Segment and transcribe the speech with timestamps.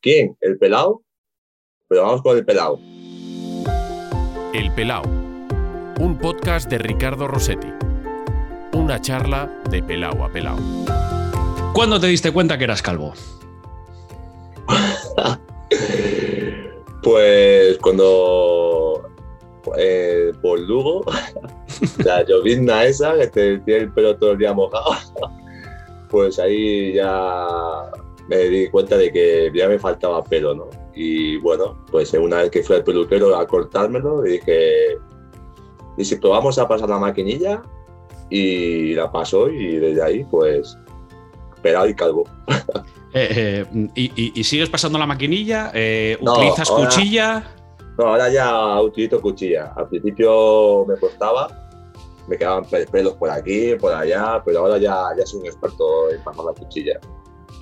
[0.00, 0.36] ¿Quién?
[0.40, 1.02] ¿El pelado?
[1.88, 2.78] Pero vamos con el pelado.
[4.54, 5.02] El Pelao,
[5.98, 7.68] un podcast de Ricardo Rossetti.
[8.72, 10.56] Una charla de pelao a pelao.
[11.74, 13.12] ¿Cuándo te diste cuenta que eras calvo?
[17.00, 19.08] Pues cuando
[19.78, 21.04] eh, por Lugo,
[22.04, 24.90] la llovizna esa, que te tiene el pelo todo el día mojado,
[26.10, 27.46] pues ahí ya
[28.28, 30.68] me di cuenta de que ya me faltaba pelo, ¿no?
[30.94, 34.96] Y bueno, pues una vez que fui al peluquero a cortármelo, dije,
[35.96, 37.62] ¿y si probamos a pasar la maquinilla?
[38.30, 40.76] Y la pasó y desde ahí, pues,
[41.62, 42.24] pelado y calvo.
[43.14, 45.70] Eh, eh, y, y- y sigues pasando la maquinilla?
[45.72, 47.50] Eh, No, ¿Utilizas ahora- cuchilla?
[47.96, 49.72] No, ahora ya utilizo cuchilla.
[49.74, 51.48] Al principio me costaba,
[52.28, 56.10] me quedaban pe- pelos por aquí, por allá, pero ahora ya, ya soy un experto
[56.10, 57.00] en pasar la cuchilla.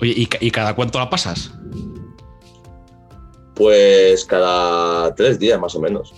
[0.01, 1.51] Oye, ¿y, y cada cuánto la pasas?
[3.55, 6.13] Pues cada tres días más o menos.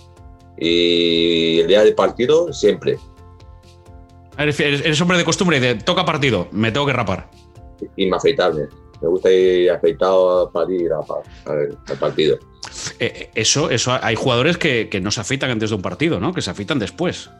[0.58, 2.98] Y el día del partido siempre.
[4.36, 7.30] Eres, eres- hombre de costumbre, de toca partido, me tengo que rapar.
[7.96, 8.68] Y me afeitarme.
[9.00, 12.38] Me gusta ir afeitado para ir a- a- al al partido.
[12.98, 16.20] Eh, eh, eso, eso, hay jugadores que, que no se afeitan antes de un partido,
[16.20, 16.34] ¿no?
[16.34, 17.30] Que se afeitan después.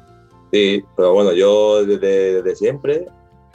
[0.52, 3.06] Sí, pero bueno, yo desde, desde siempre,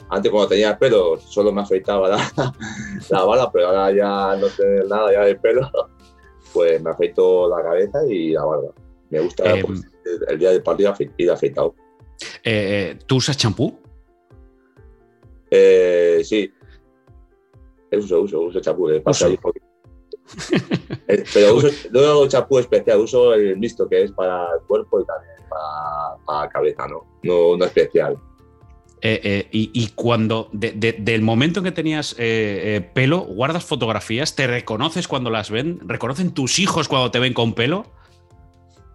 [0.08, 2.32] antes cuando tenía el pelo, solo me afeitaba la,
[3.10, 5.70] la bala, pero ahora ya no tener nada ya del pelo,
[6.52, 8.72] pues me afeito la cabeza y la barba.
[9.10, 9.82] Me gusta Eh, pues,
[10.28, 11.74] el, día del partido ir afeitado.
[12.42, 13.78] Eh, eh, ¿Tú usas champú?
[15.50, 16.52] Eh, sí,
[17.92, 18.88] uso, uso, uso chapú.
[18.90, 19.28] eh, Uso.
[21.32, 25.04] pero uso, no hago chapú especial, uso el mixto que es para el cuerpo y
[25.04, 27.06] también para, para la cabeza, ¿no?
[27.22, 28.18] No, no especial.
[29.02, 33.20] Eh, eh, y, y cuando, de- de- del momento en que tenías eh, eh, pelo,
[33.20, 37.84] guardas fotografías, te reconoces cuando las ven, reconocen tus hijos cuando te ven con pelo.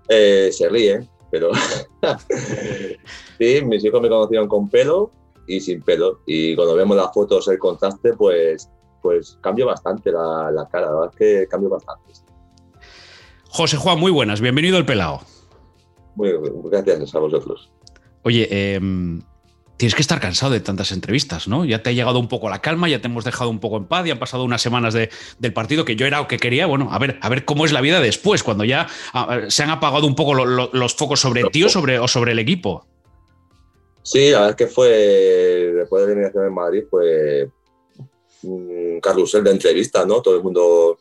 [0.09, 1.51] Eh, se ríen, pero
[3.39, 5.11] sí, mis hijos me conocieron con pelo
[5.47, 6.21] y sin pelo.
[6.25, 8.69] Y cuando vemos las fotos, el contraste, pues,
[9.01, 10.87] pues cambia bastante la, la cara.
[10.87, 12.13] La verdad es que cambia bastante.
[13.49, 15.21] José Juan, muy buenas, bienvenido al Pelao.
[16.15, 16.31] Muy,
[16.65, 17.71] gracias a vosotros.
[18.23, 19.21] Oye, em,
[19.81, 21.65] tienes que estar cansado de tantas entrevistas, ¿no?
[21.65, 23.85] Ya te ha llegado un poco la calma, ya te hemos dejado un poco en
[23.85, 25.09] paz, ya han pasado unas semanas de-
[25.39, 26.67] del partido que yo era lo que quería.
[26.67, 28.85] Bueno, a ver, a ver cómo es la vida después, cuando ya
[29.47, 32.33] se han apagado un poco lo- lo- los focos sobre ti o sobre, o sobre
[32.33, 32.85] el equipo.
[34.03, 34.87] Sí, verdad es que fue,
[35.77, 37.49] después de la eliminación en Madrid, fue
[38.43, 40.21] un carrusel de entrevistas, ¿no?
[40.21, 40.99] Todo el mundo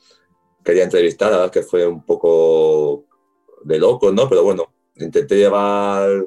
[0.64, 3.04] quería entrevistar, verdad es que fue un poco
[3.62, 4.26] de locos, ¿no?
[4.26, 6.26] Pero bueno, intenté llevar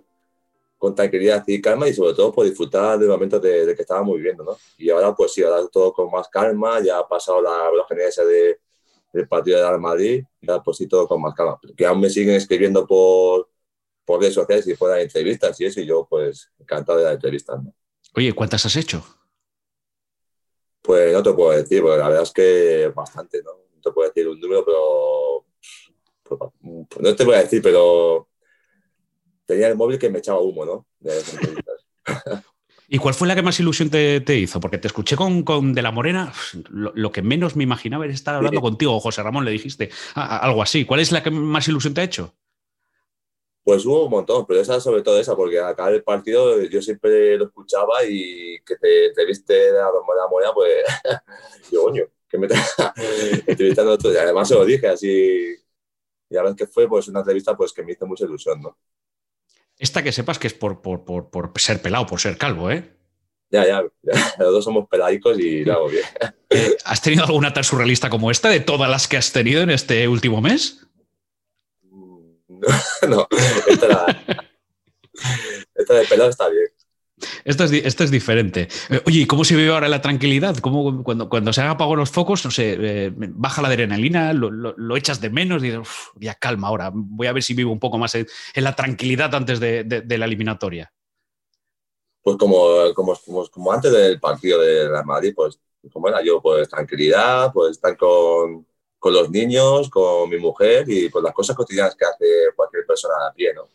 [0.84, 4.18] con tranquilidad y calma y sobre todo por disfrutar del momento de, de que estábamos
[4.18, 4.58] viviendo, ¿no?
[4.78, 7.72] Y ahora pues sí, ahora todo con más calma, ya ha pasado la
[8.06, 8.60] esa de,
[9.14, 11.58] del partido de Real Madrid, ya pues sí, todo con más calma.
[11.78, 13.50] Que aún me siguen escribiendo por,
[14.04, 17.14] por redes sociales y fuera de entrevistas y eso, y yo pues encantado de las
[17.14, 17.74] entrevistas, ¿no?
[18.16, 19.02] Oye, ¿cuántas has hecho?
[20.82, 23.52] Pues no te puedo decir, porque la verdad es que bastante, ¿no?
[23.74, 25.46] No te puedo decir un número, pero...
[26.24, 28.28] pues, no te voy a decir, pero
[29.46, 30.88] tenía el móvil que me echaba humo, ¿no?
[31.00, 31.86] De las entrevistas.
[32.88, 34.60] ¿Y cuál fue la que más ilusión te, te hizo?
[34.60, 36.34] Porque te escuché con, con De la Morena,
[36.70, 38.62] lo, lo que menos me imaginaba era estar hablando Sí.
[38.62, 40.86] contigo, José Ramón, le dijiste algo así.
[40.86, 42.36] ¿Cuál es la que más ilusión te ha hecho?
[43.64, 46.82] Pues hubo un montón, pero esa sobre todo esa, porque al acabar el partido yo
[46.82, 50.84] siempre lo escuchaba y que te entreviste a la Morena, pues
[51.72, 52.94] yo, coño, que me está
[53.48, 54.12] entrevistando tú.
[54.12, 55.08] Y además se lo dije así,
[56.30, 58.78] y la es que fue pues una entrevista pues que me hizo mucha ilusión, ¿no?
[59.78, 62.96] Esta que sepas que es por, por, por, por ser pelado, por ser calvo, ¿eh?
[63.50, 66.04] Ya, ya, ya, los dos somos peladicos y lo hago bien.
[66.56, 69.72] Eh, ¿Has tenido alguna tan surrealista como esta de todas las que has tenido en
[69.72, 70.86] este último mes?
[71.82, 72.20] No,
[73.10, 73.28] no,
[73.68, 74.24] esta, la-
[75.76, 76.68] esta de pelado está bien.
[77.46, 78.68] Esto es, esto es diferente.
[78.90, 80.58] Eh, Oye, ¿y cómo se vive ahora la tranquilidad?
[80.58, 84.96] ¿Cómo, cuando, cuando se han apagado los focos, no sé, eh, baja la adrenalina, lo,
[84.98, 87.80] echas de menos y dices, "Uf, ya calma ahora, voy a ver si vivo un
[87.80, 90.92] poco más en, la tranquilidad antes de, de- la eliminatoria.
[92.22, 93.14] Pues como, como,
[93.52, 95.60] como, antes del partido de la Madrid, pues
[95.92, 98.66] como era yo, pues tranquilidad, pues estar con,
[99.00, 103.16] con los niños, con mi mujer y pues las cosas cotidianas que hace cualquier persona
[103.28, 103.68] a pie, ¿no?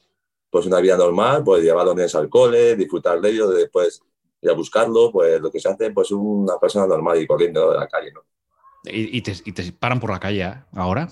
[0.50, 4.02] Pues una vida normal, pues llevar a los niños al cole, disfrutar de ellos, después
[4.40, 7.72] ir a buscarlos, pues lo que se hace, pues una persona normal y corriendo ¿no?
[7.72, 8.22] de la calle, ¿no?
[8.84, 10.54] Y, y te, y te paran por la calle ¿eh?
[10.74, 11.08] ahora.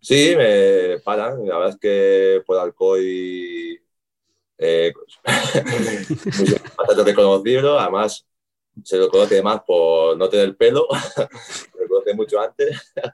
[0.00, 1.46] Sí, me paran.
[1.46, 3.80] La verdad es que por Alcoy
[4.58, 4.92] eh,
[5.24, 7.78] pues, bastante reconocido.
[7.78, 8.26] Además,
[8.82, 10.86] se lo conoce más por no tener pelo.
[11.12, 12.92] Se lo conoce mucho antes.
[12.94, 13.12] la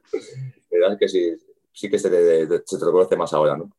[0.71, 1.33] verdad es que sí,
[1.73, 3.71] sí que se te, se te reconoce más ahora, ¿no?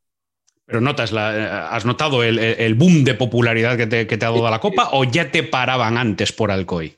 [0.65, 4.31] Pero notas la, ¿has notado el, el, boom de popularidad que te, que te ha
[4.31, 6.97] dado la Copa o ya te paraban antes por Alcoy?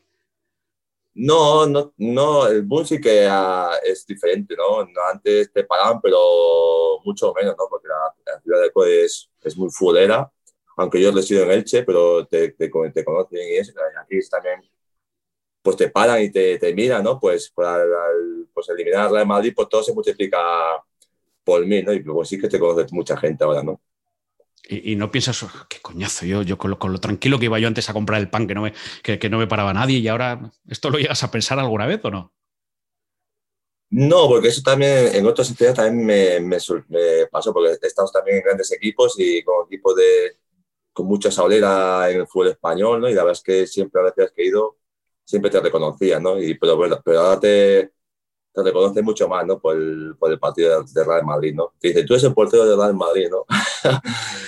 [1.16, 4.86] No, no, no, el boom sí que uh, es diferente, ¿no?
[5.12, 7.66] Antes te paraban, pero mucho menos, ¿no?
[7.70, 10.30] Porque la, la ciudad de Alcoy es, es muy fulera,
[10.78, 13.72] aunque yo resido en Elche, pero te, te, te conocen y eso.
[14.02, 14.62] Aquí también,
[15.62, 17.20] pues te paran y te, te miran, ¿no?
[17.20, 17.84] Pues, para,
[18.54, 20.38] pues eliminar a Real Madrid, pues todo se multiplica
[21.46, 21.94] por mí, ¿no?
[21.94, 23.80] Y luego sí que te conoce mucha gente ahora, ¿no?
[24.68, 27.46] Y, y no piensas, oh, qué coñazo, yo, yo con lo, con lo, tranquilo que
[27.46, 29.74] iba yo antes a comprar el pan, que no, me, que, que no me paraba
[29.74, 32.34] nadie, y ahora, ¿esto lo llegas a pensar alguna vez o no?
[33.92, 36.58] No, porque eso también en otros sitios también me, me,
[36.90, 40.38] me, pasó, porque estamos también en grandes equipos y con equipos de,
[40.92, 43.10] con mucha saulera en el fútbol español, ¿no?
[43.10, 44.78] Y la verdad es que siempre a veces que he ido,
[45.24, 46.42] siempre te reconocía, ¿no?
[46.42, 47.92] Y, pero bueno, pero ahora te,
[48.56, 49.60] te reconoce mucho más, ¿no?
[49.60, 51.74] Por el, por el partido de Real Madrid, ¿no?
[51.80, 53.46] Te dice, tú eres el portero de Real Madrid, ¿no?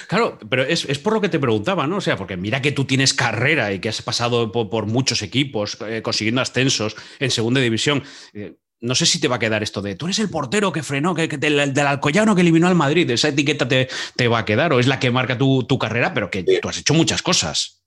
[0.07, 1.97] claro, pero es, es, por lo que te preguntaba, ¿no?
[1.97, 5.21] O sea, porque mira que tú tienes carrera y que has pasado por, por muchos
[5.21, 8.03] equipos, eh, consiguiendo ascensos en segunda división.
[8.33, 10.83] Eh, no sé si te va a quedar esto de tú eres el portero que
[10.83, 13.09] frenó, que, que del, del, Alcoyano que eliminó al Madrid.
[13.09, 16.13] Esa etiqueta te, te, va a quedar o es la que marca tu, tu carrera,
[16.13, 16.59] pero que sí.
[16.61, 17.81] tú has hecho muchas cosas.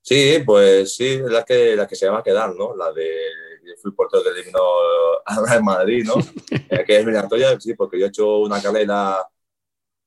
[0.00, 2.76] Sí, pues sí, es la que, la que se va a quedar, ¿no?
[2.76, 3.10] La de
[3.84, 4.60] fui portero que eliminó
[5.26, 6.14] al Real Madrid, ¿no?
[6.48, 9.18] que es eliminatoria, sí, porque yo he hecho una carrera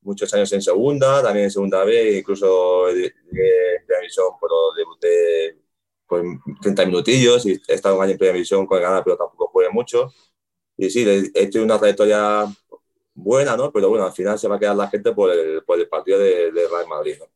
[0.02, 5.58] muchos años en segunda, también en segunda B, incluso en primera división, pero debuté
[6.06, 6.24] pues
[6.62, 9.48] 30 minutillos y he estado un año en primera división con el ganar, pero tampoco
[9.48, 10.12] jugué mucho.
[10.76, 11.04] Y sí,
[11.34, 12.46] he hecho una trayectoria
[13.14, 13.70] buena, ¿no?
[13.70, 16.18] Pero bueno, al final se va a quedar la gente por el, por el partido
[16.18, 17.26] de, de Real Madrid, ¿no?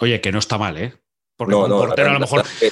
[0.00, 0.92] Oye, que no está mal, ¿eh?
[1.36, 2.44] Porque no, no, un portero a lo mejor.
[2.60, 2.70] Que...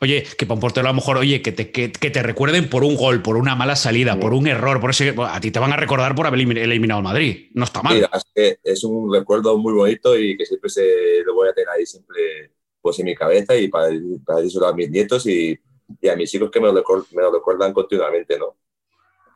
[0.00, 2.70] Oye, que para un portero a lo mejor, oye, que te, que, que te recuerden
[2.70, 4.20] por un gol, por una mala salida, sí.
[4.20, 5.14] por un error, por ese.
[5.18, 7.50] A ti te van a recordar por haber eliminado al Madrid.
[7.52, 7.98] No está mal.
[7.98, 11.52] Sí, es, que es un recuerdo muy bonito y que siempre se lo voy a
[11.52, 13.90] tener ahí siempre pues, en mi cabeza y para,
[14.24, 15.58] para eso a mis nietos y,
[16.00, 18.56] y, a mis hijos que me lo, recuerdan, me lo recuerdan continuamente, ¿no?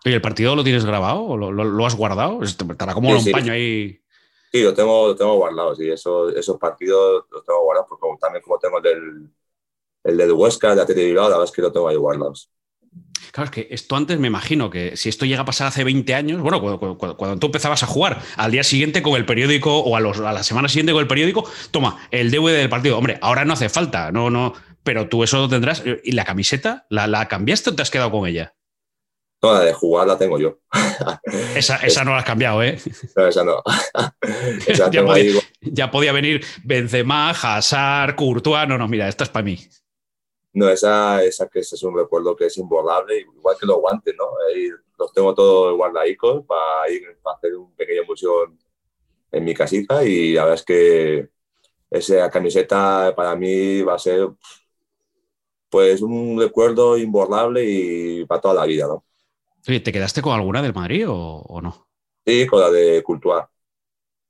[0.04, 2.42] ¿Y el partido lo tienes grabado lo, lo has guardado?
[2.42, 4.00] Estará como sí, un paño ahí.
[4.54, 8.40] Sí, lo tengo, lo tengo guardado, sí, eso, esos partidos los tengo guardados, porque también
[8.40, 9.30] como tengo el del,
[10.04, 12.52] el del Huesca, el de Atleti Bilbao, la verdad es que lo tengo ahí guardados.
[13.32, 16.14] Claro, es que esto antes me imagino que si esto llega a pasar hace 20
[16.14, 19.76] años, bueno, cuando, cuando, cuando tú empezabas a jugar al día siguiente con el periódico
[19.76, 22.96] o a, los, a, la semana siguiente con el periódico, toma, el DVD del partido.
[22.96, 24.52] Hombre, ahora no hace falta, no, no,
[24.84, 25.82] pero tú eso lo tendrás.
[26.04, 26.86] ¿Y la camiseta?
[26.90, 28.54] ¿La, la cambiaste o te has quedado con ella?
[29.44, 30.58] No, la de jugar la tengo yo.
[31.54, 32.78] Esa, esa no la has cambiado, ¿eh?
[33.14, 33.62] No, esa no.
[34.66, 38.66] esa ya, podía, ya, podía, venir Benzema, Hazard, Courtois.
[38.66, 39.58] No, no, mira, esta es para mí.
[40.54, 44.14] No, esa, esa que ese es un recuerdo que es imborrable, igual que los guantes,
[44.16, 44.24] ¿no?
[44.48, 48.50] Ahí los tengo todos guardadicos para ir para hacer un pequeño museo
[49.30, 51.28] en mi casita y la verdad es que
[51.90, 54.26] esa camiseta para mí va a ser
[55.68, 59.04] pues un recuerdo imborrable y para toda la vida, ¿no?
[59.66, 61.88] Oye, ¿te quedaste con alguna del Madrid o, o no?
[62.26, 63.44] Sí, con la de Courtois.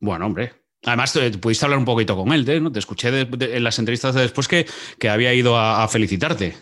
[0.01, 2.61] Bueno, hombre, Además, te, pudiste hablar un poquito con él, ¿eh?
[2.61, 2.71] ¿no?
[2.71, 4.67] Te escuché de, de, en las entrevistas de después que,
[4.99, 6.55] que había ido a, a, felicitarte.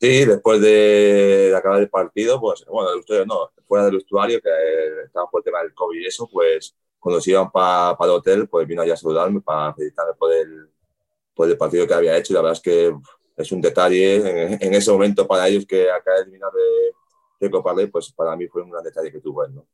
[0.00, 4.40] Sí, después de, de, acabar el partido, pues, bueno, del vestuario no, fuera del vestuario,
[4.40, 4.50] que
[5.06, 8.10] estaba por el tema del COVID y eso, pues, cuando se iban para pa el
[8.10, 10.68] hotel, pues vino allá a saludarme para felicitarme por el,
[11.34, 12.32] por el partido que había hecho.
[12.32, 12.94] Y la verdad es que
[13.36, 16.92] es un detalle en, en ese momento para ellos que acaba de eliminar de,
[17.40, 19.66] de Copa Rey, pues para mí fue un gran detalle que tuvo él, ¿no?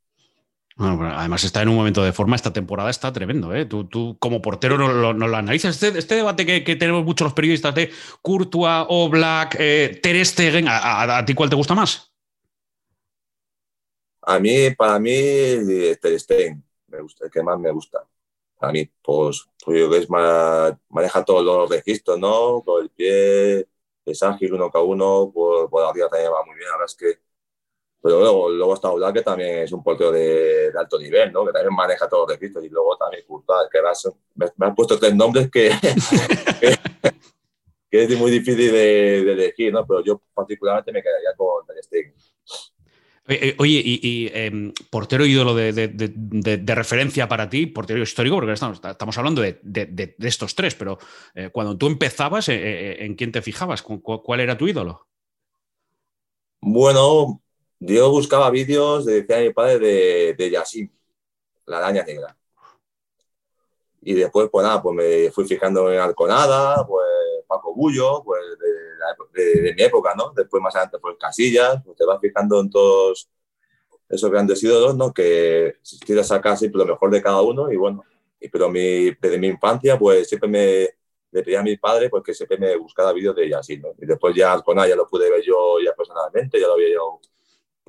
[0.77, 3.55] Bueno, además está en un momento de forma, esta temporada está tremendo.
[3.55, 3.67] ¿eh?
[3.67, 5.75] Tú, tú, como portero no, no, no lo analizas.
[5.75, 7.91] Este, este debate que, que, tenemos muchos los periodistas de
[8.23, 12.11] Courtois, Oblak, eh, Ter Stegen, ¿a, a, ¿a, ti cuál te gusta más?
[14.23, 15.11] A mí, para mí,
[16.01, 17.99] Ter Stegen, me gusta, el que más me gusta.
[18.61, 22.63] A mí, pues, pues yo que es más, maneja todos los registros, ¿no?
[22.65, 23.67] Con el pie,
[24.07, 26.71] es ágil, uno cada uno, por, por arriba también va muy bien.
[26.73, 27.19] Ahora es que
[28.03, 31.45] pero luego, luego está Oblak, que también es un portero de, de, alto nivel, ¿no?
[31.45, 32.65] que también maneja todos los registros.
[32.65, 33.79] Y luego también Courtois, que
[34.37, 35.71] me, me, han puesto tres nombres que,
[36.61, 36.79] que,
[37.91, 39.87] que, es muy difícil de, de, elegir, ¿no?
[39.87, 42.15] pero yo particularmente me quedaría con Ter Stegen.
[43.59, 48.35] Oye, y, y eh, portero ídolo de, de, de, de, referencia para ti, portero histórico,
[48.35, 50.99] porque estamos, estamos hablando de, estos tres, pero
[51.35, 53.83] eh, cuando tú empezabas, eh, eh ¿en quién te fijabas?
[53.83, 55.07] ¿Cuál era tu ídolo?
[56.61, 57.41] Bueno,
[57.81, 60.93] yo buscaba vídeos, decía mi padre, de, de Yasin,
[61.67, 62.37] la araña negra.
[64.03, 67.07] Y después, pues nada, pues me fui fijando en Alconada, pues
[67.47, 68.41] Paco Bullo, pues
[69.33, 70.33] de, mi época, ¿no?
[70.35, 73.29] Después más adelante pues Casillas, pues te vas fijando en todos
[74.09, 75.13] esos grandes ídolos, ¿no?
[75.13, 78.05] Que quieres sacar siempre lo mejor de cada uno y bueno,
[78.41, 80.89] y, pero mi, desde mi infancia pues siempre me
[81.33, 83.91] le pedí a mi padre porque siempre me buscaba vídeos de ella así, ¿no?
[83.99, 87.21] Y después ya con ya lo pude ver yo ya personalmente, ya lo había yo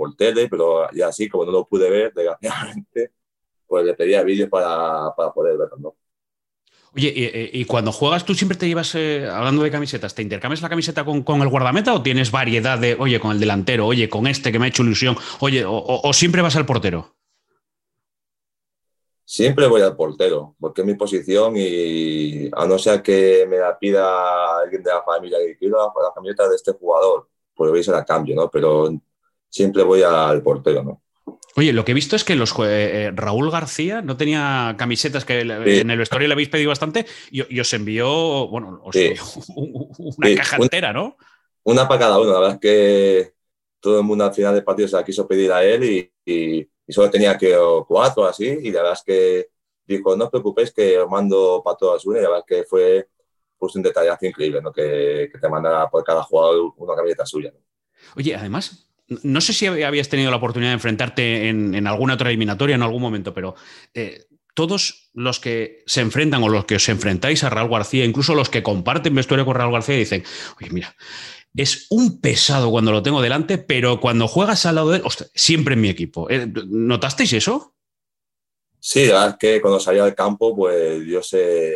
[0.02, 3.12] por tele, pero ya así como no lo pude ver, desgraciadamente,
[3.68, 5.96] pues le pedía vídeos para, para poder verlo, ¿no?
[6.96, 10.70] Oye, y, cuando juegas, tú siempre te llevas, eh, hablando de camisetas, ¿te intercambias la
[10.70, 14.26] camiseta con, con, el guardameta o tienes variedad de, oye, con el delantero, oye, con
[14.26, 17.14] este que me ha hecho ilusión, oye, o, siempre vas al portero?
[19.24, 23.78] Siempre voy al portero, porque es mi posición y a no ser que me la
[23.78, 27.84] pida alguien de la familia que quiero la, camiseta de este jugador, pues voy a
[27.84, 28.50] ser a cambio, ¿no?
[28.50, 28.90] Pero
[29.52, 31.04] siempre voy al portero, ¿no?
[31.56, 32.64] Oye, lo que he visto es que los eh,
[33.08, 37.60] eh, Raúl García no tenía camisetas que en el vestuario le habéis pedido bastante y,
[37.60, 39.22] os envió, bueno, os envió
[40.18, 41.18] una caja entera, ¿no?
[41.64, 42.32] Una para cada uno.
[42.32, 43.34] La verdad es que
[43.80, 47.10] todo el mundo al final del partido se la quiso pedir a él y, solo
[47.10, 49.48] tenía que cuatro así y la verdad es que
[49.86, 52.64] dijo, no os preocupéis que os mando para todas una y la verdad es que
[52.66, 53.08] fue
[53.58, 54.74] pues, un detallazo increíble, ¿no?
[54.74, 57.54] Que, te mandara por cada jugador una camiseta suya.
[58.16, 58.91] Oye, además,
[59.24, 63.02] no sé si habías tenido la oportunidad de enfrentarte en, alguna otra eliminatoria en algún
[63.02, 63.56] momento, pero
[63.94, 68.36] eh, todos los que se enfrentan o los que os enfrentáis a Raúl García, incluso
[68.36, 70.24] los que comparten vestuario con Raúl García, dicen,
[70.60, 70.96] oye, mira,
[71.56, 75.04] es un pesado cuando lo tengo delante, pero cuando juegas al lado de él,
[75.36, 76.30] siempre en mi equipo.
[76.30, 77.76] Eh, ¿Notasteis eso?
[78.80, 81.76] Sí, la verdad es que cuando salía del campo, pues yo sé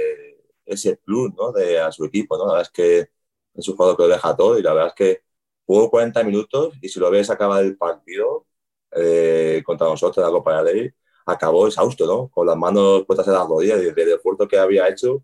[0.66, 1.52] ese plus ¿no?
[1.52, 2.48] de a su equipo, ¿no?
[2.48, 3.10] La verdad es que
[3.54, 5.22] es un jugador que lo deja todo y la verdad es que
[5.66, 8.46] jugó 40 minutos y si lo ves acaba el partido
[8.92, 10.92] eh, contra nosotros la Copa de Ley,
[11.26, 12.28] acabó exhausto, ¿no?
[12.30, 15.24] Con las manos puestas en las rodillas desde el esfuerzo que había hecho.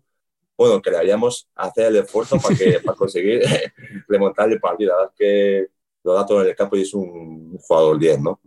[0.56, 3.42] Bueno, que le haríamos hacer el esfuerzo para, que, para conseguir
[4.08, 4.90] remontar el partido.
[4.90, 5.66] La verdad es que
[6.04, 8.40] lo da todo en el campo y es un jugador 10, ¿no?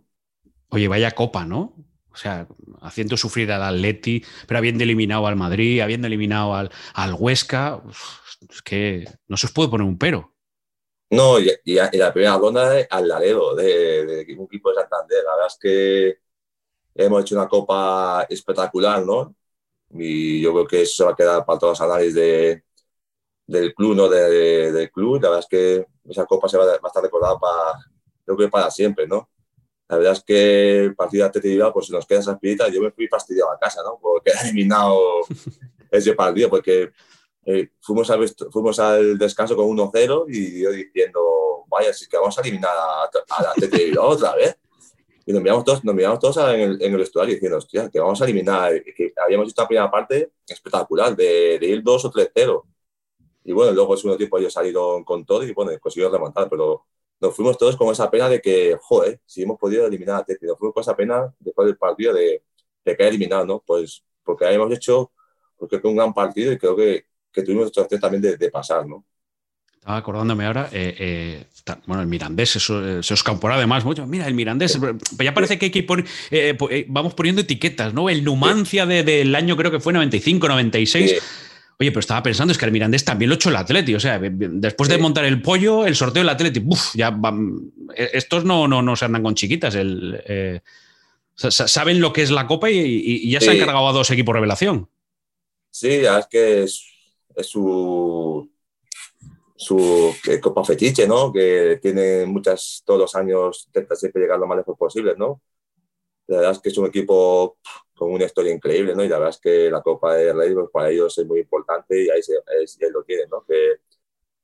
[0.68, 1.74] Oye, vaya copa, ¿no?
[2.12, 2.46] O sea,
[2.80, 7.82] haciendo sufrir al Atleti, pero habiendo eliminado al Madrid, habiendo eliminado al, al Huesca,
[8.48, 10.35] es que no se os puede poner un pero.
[11.10, 11.50] No, y,
[11.92, 15.22] la primera ronda al Laredo, de, de, un equipo de Santander.
[15.24, 16.18] La verdad es que
[16.94, 19.34] hemos hecho una copa espectacular, ¿no?
[19.90, 22.64] Y yo creo que eso va a quedar para todos los análisis de,
[23.46, 24.08] del club, ¿no?
[24.08, 25.22] De, del club.
[25.22, 27.78] La verdad es que esa copa se va, a estar recordada para,
[28.26, 29.28] yo creo para siempre, ¿no?
[29.88, 32.68] La verdad es que el partido de Atleti pues se nos queda esa espirita.
[32.68, 33.98] Yo me fui fastidiado a casa, ¿no?
[34.00, 35.00] Porque he eliminado
[35.90, 36.90] ese partido, porque
[37.46, 42.36] eh, fuimos, al, fuimos al descanso con 1-0 y yo diciendo, vaya, si que vamos
[42.36, 44.58] a eliminar a, a la otra vez.
[45.24, 48.00] Y nos miramos todos, nos miramos todos en el, en el vestuario diciendo, hostia, que
[48.00, 52.12] vamos a eliminar, que habíamos visto la primera parte espectacular, de, de ir 2 o
[52.12, 52.62] 3-0.
[53.44, 56.84] Y bueno, luego el segundo tiempo ellos salieron con todo y bueno, consiguieron remontar, pero
[57.20, 60.46] nos fuimos todos con esa pena de que, joder, si hemos podido eliminar a Teti,
[60.46, 62.42] nos fuimos con esa pena después del partido de,
[62.84, 63.62] de que eliminado, ¿no?
[63.64, 65.12] Pues porque habíamos hecho,
[65.56, 69.04] porque fue un gran partido y creo que, que tuvimos opción también de, pasar, ¿no?
[69.74, 71.44] Estaba acordándome ahora, eh, eh,
[71.86, 74.04] bueno, el Mirandés, eso, eh, se os camporá además mucho.
[74.06, 74.80] Mira, el Mirandés,
[75.18, 78.08] ya parece que hay que ir vamos poniendo etiquetas, ¿no?
[78.08, 81.22] El Numancia del año creo que fue 95, 96.
[81.78, 84.18] Oye, pero estaba pensando, es que el Mirandés también lo hecho el Atleti, o sea,
[84.18, 87.14] después de montar el pollo, el sorteo del Atleti, uf, ya
[87.94, 90.62] estos no, no, no se andan con chiquitas, el,
[91.36, 94.88] saben lo que es la Copa y, ya se han cargado a dos equipos revelación.
[95.70, 96.95] Sí, es que es
[97.44, 98.48] su,
[99.56, 101.32] su copa fetiche, ¿no?
[101.32, 105.40] Que tiene muchas, todos los años intenta siempre llegar lo más lejos posible, ¿no?
[106.26, 107.58] La verdad es que es un equipo
[107.94, 109.04] con una historia increíble, ¿no?
[109.04, 112.04] Y la verdad es que la Copa de Rey pues, para ellos es muy importante
[112.04, 113.44] y ahí, se, lo tienen, ¿no?
[113.46, 113.72] Que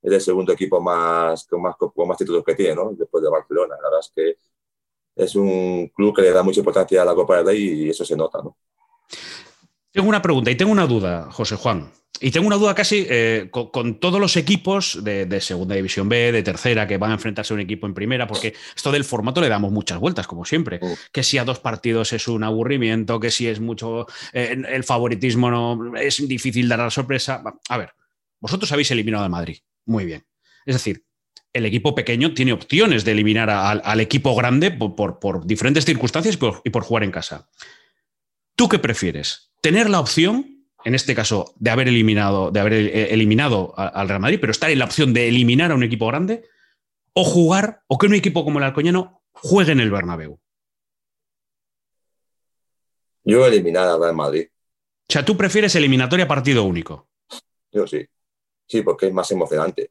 [0.02, 2.92] es el segundo equipo más con, más con más títulos que tiene, ¿no?
[2.92, 3.76] Después de Barcelona.
[3.76, 4.36] La verdad es que
[5.14, 8.04] es un club que le da mucha importancia a la Copa de Rey y eso
[8.04, 8.56] se nota, ¿no?
[9.90, 11.92] Tengo una pregunta y tengo una duda, José Juan.
[12.22, 16.44] Y tengo una duda casi eh, con, todos los equipos de, Segunda División B, de
[16.44, 19.48] Tercera, que van a enfrentarse a un equipo en Primera, porque esto del formato le
[19.48, 20.78] damos muchas vueltas, como siempre.
[21.10, 25.50] Que si a dos partidos es un aburrimiento, que si es mucho eh, el favoritismo,
[25.50, 27.42] no es difícil dar la sorpresa.
[27.68, 27.90] A ver,
[28.38, 29.58] vosotros habéis eliminado a Madrid.
[29.84, 30.24] Muy bien.
[30.64, 31.04] Es decir,
[31.52, 36.82] el equipo pequeño tiene opciones de eliminar al equipo grande por, diferentes circunstancias y por
[36.84, 37.48] jugar en casa.
[38.54, 39.50] ¿Tú qué prefieres?
[39.60, 40.51] ¿Tener la opción
[40.84, 44.70] en este caso, de haber eliminado, de haber eh, eliminado al Real Madrid, pero estar
[44.70, 46.44] en la opción de eliminar a un equipo grande,
[47.14, 50.38] o jugar, o que un equipo como el Alcoñano juegue en el Bernabéu.
[53.24, 54.48] Yo eliminar al Real Madrid.
[55.08, 57.08] O sea, tú prefieres eliminatoria partido único.
[57.70, 58.06] Yo sí.
[58.66, 59.90] Sí, porque es más emocionante.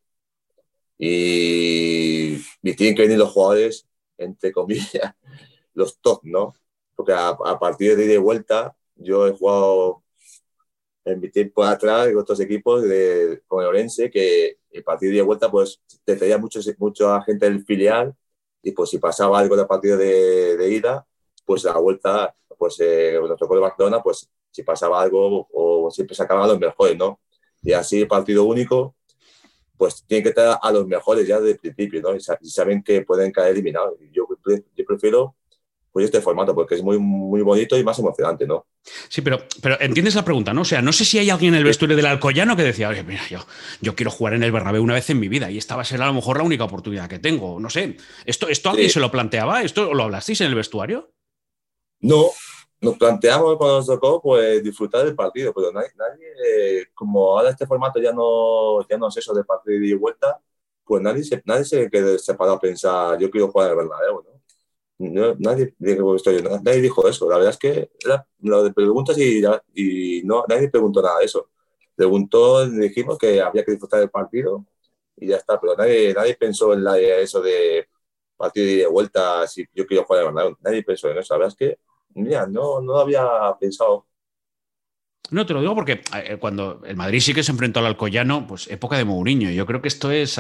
[0.98, 5.13] Y, y tienen que venir los jugadores, entre comillas,
[5.74, 6.53] los top, ¿no?
[6.95, 10.00] Porque a, a partir de ida y vuelta, yo he jugado
[11.05, 15.17] en mi tiempo atrás en otros equipos de, con el Orense, que a partir de
[15.17, 18.15] y vuelta, pues te traía mucho, mucha gente del filial
[18.62, 21.05] y pues si pasaba algo del partido de, de ida,
[21.46, 26.15] pues la vuelta, pues eh, nos tocó de Barcelona, pues si pasaba algo o siempre
[26.15, 27.20] sacaban a los mejores, ¿no?
[27.63, 28.96] Y así partido único,
[29.77, 32.15] pues tienen que estar a los mejores ya desde el principio, ¿no?
[32.15, 33.96] Y, saben que pueden caer eliminados.
[34.12, 34.27] Yo,
[34.75, 35.36] yo prefiero
[35.91, 38.65] pues este formato, porque es muy, muy bonito y más emocionante, ¿no?
[39.10, 40.62] Sí, pero, pero entiendes la pregunta, ¿no?
[40.62, 43.03] O sea, no sé si hay alguien en el vestuario del Alcoyano que decía, oye,
[43.03, 43.39] mira, yo,
[43.81, 45.86] yo quiero jugar en el Bernabéu una vez en mi vida y esta va a
[45.86, 47.60] ser a lo mejor la única oportunidad que tengo.
[47.60, 49.63] No sé, ¿esto, esto alguien se lo planteaba?
[49.63, 51.12] ¿Esto lo hablasteis en el vestuario?
[52.00, 52.27] No,
[52.79, 57.67] nos planteamos cuando nos tocó pues disfrutar del partido, pero nadie, nadie como ahora este
[57.67, 60.39] formato ya no, ya no es eso de partido y vuelta,
[60.83, 64.24] pues nadie se, nadie se, se paró a pensar, yo quiero jugar en el Bernabéu,
[64.24, 64.30] ¿no?
[65.39, 66.15] Nadie, dijo,
[66.63, 67.29] nadie dijo eso.
[67.29, 69.41] La verdad es que era lo de preguntas y,
[69.74, 71.50] y no, nadie preguntó nada de eso.
[71.96, 74.65] Preguntó, dijimos que había que disfrutar del partido
[75.17, 77.88] y ya está, pero nadie, nadie pensó en la, eso de
[78.36, 80.51] partido y de vuelta, si yo quiero jugar verdad.
[80.62, 81.34] Nadie pensó en eso.
[81.34, 81.79] La verdad es que,
[82.15, 83.25] mira, no, no había
[83.60, 84.08] pensado.
[85.29, 88.46] No, te lo digo porque eh, cuando el Madrid sí que se enfrentó al Alcoyano,
[88.48, 89.50] pues época de Mourinho.
[89.51, 90.38] Yo creo que esto es.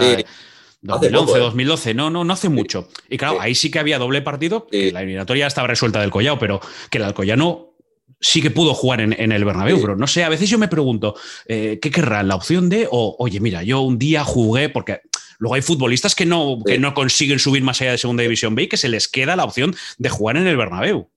[0.81, 1.93] 2011, 2012, ¿eh?
[1.93, 2.89] no, no, no hace mucho.
[3.09, 6.59] Y claro, ahí sí que había doble partido, la eliminatoria estaba resuelta del Collao, pero
[6.89, 7.71] que el Alcoyano
[8.19, 11.15] sí que pudo jugar en, el Bernabéu, pero no sé, a veces yo me pregunto,
[11.47, 12.27] eh, ¿qué querrán?
[12.27, 15.01] ¿La opción de, o oye, mira, yo un día jugué, porque
[15.39, 18.63] luego hay futbolistas que no, que no consiguen subir más allá de Segunda División B
[18.63, 21.09] y que se les queda la opción de jugar en el Bernabéu,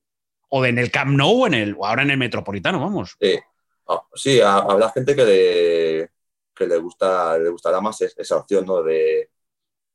[0.49, 3.17] o en el Camp Nou o, en el, o ahora en el Metropolitano, vamos.
[4.15, 6.11] Sí, ah, habrá gente que le,
[6.55, 8.83] que le, gusta, le gustará más esa opción, ¿no?
[8.83, 9.29] De,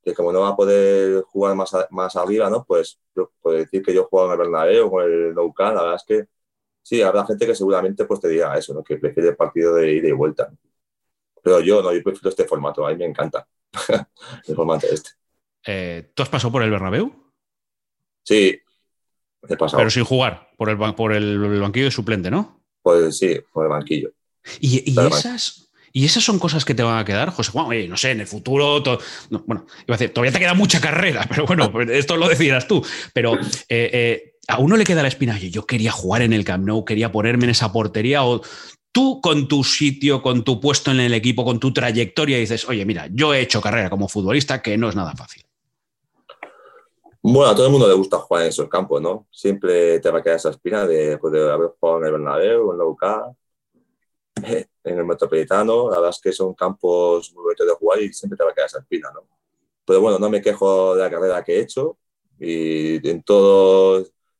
[0.01, 2.63] que como no va a poder jugar más, más arriba, ¿no?
[2.65, 5.74] Pues yo puedo decir que yo juego en el Bernabéu o en el Nou la
[5.74, 6.27] verdad es que
[6.82, 8.84] sí, habrá gente que seguramente pues te diga eso, ¿no?
[8.84, 10.52] Que prefiere el partido de ida y vuelta.
[11.43, 13.47] Pero yo no, yo prefiero este formato, a mí me encanta
[14.47, 15.12] el formato este.
[15.65, 17.13] Eh, ¿Tú has pasado por el Bernabéu?
[18.23, 18.60] Sí,
[19.47, 19.80] he pasado.
[19.80, 22.63] Pero sin jugar, por el, por el banquillo de suplente, ¿no?
[22.82, 24.12] Pues sí, por el banquillo.
[24.60, 27.67] ¿Y, y esas, y esas son cosas que te van a quedar, José Juan.
[27.67, 28.82] Oye, no sé, en el futuro.
[29.45, 32.67] bueno, iba a decir, todavía te queda mucha carrera, pero bueno, pues esto lo decidirás
[32.67, 32.86] tú.
[33.13, 36.65] Pero eh, eh, a uno le queda la espina, yo quería jugar en el Camp
[36.65, 38.41] Nou, quería ponerme en esa portería, o
[38.91, 42.86] tú con tu sitio, con tu puesto en el equipo, con tu trayectoria, dices, oye,
[42.86, 45.45] mira, yo he hecho carrera como futbolista, que no es nada fácil.
[47.21, 49.28] Bueno, a todo el mundo le gusta jugar en esos campos, ¿no?
[49.30, 52.78] Siempre te va a quedar esa espina de, pues, haber jugado en el Bernabéu, en
[52.78, 53.04] la UK,
[54.84, 55.89] en el Metropolitano.
[55.89, 58.54] La verdad es que son campos muy bonitos de jugar y siempre te va a
[58.54, 59.28] quedar esa espina, ¿no?
[59.86, 61.98] Pero bueno, no me quejo de la carrera que he hecho
[62.39, 63.24] y en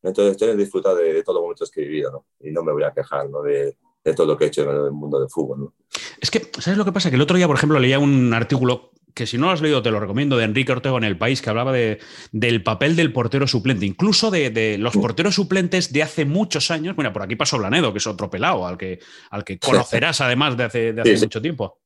[0.02, 2.26] en todo esto he disfrutado de, todos los momentos que he vivido, ¿no?
[2.40, 3.42] Y no me voy a quejar, ¿no?
[3.42, 5.74] De, de todo lo que he hecho en el mundo del fútbol, ¿no?
[6.20, 7.10] Es que, ¿sabes lo que pasa?
[7.10, 9.82] Que el otro día, por ejemplo, leía un artículo que si no lo has leído
[9.82, 11.98] te lo recomiendo, de Enrique Ortega en El País, que hablaba de,
[12.32, 16.96] del papel del portero suplente, incluso de, los porteros suplentes de hace muchos años.
[16.96, 20.56] Mira, por aquí pasó Blanedo, que es otro pelado, al que, al que conocerás además
[20.56, 21.80] de hace, de hace mucho tiempo.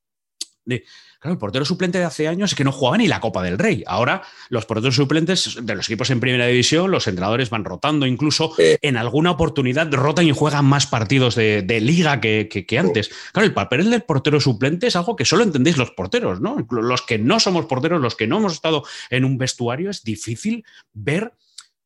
[1.25, 3.59] Claro, el portero suplente de hace años es que no jugaba ni la Copa del
[3.59, 3.83] Rey.
[3.87, 8.53] Ahora, los porteros suplentes de los equipos en primera división, los entrenadores van rotando, incluso
[8.59, 13.11] en alguna oportunidad rotan y juegan más partidos de, liga que, que, antes.
[13.33, 16.59] Claro, el papel del portero suplente es algo que solo entendéis los porteros, ¿no?
[16.69, 20.67] Los que no somos porteros, los que no hemos estado en un vestuario, es difícil
[20.93, 21.33] ver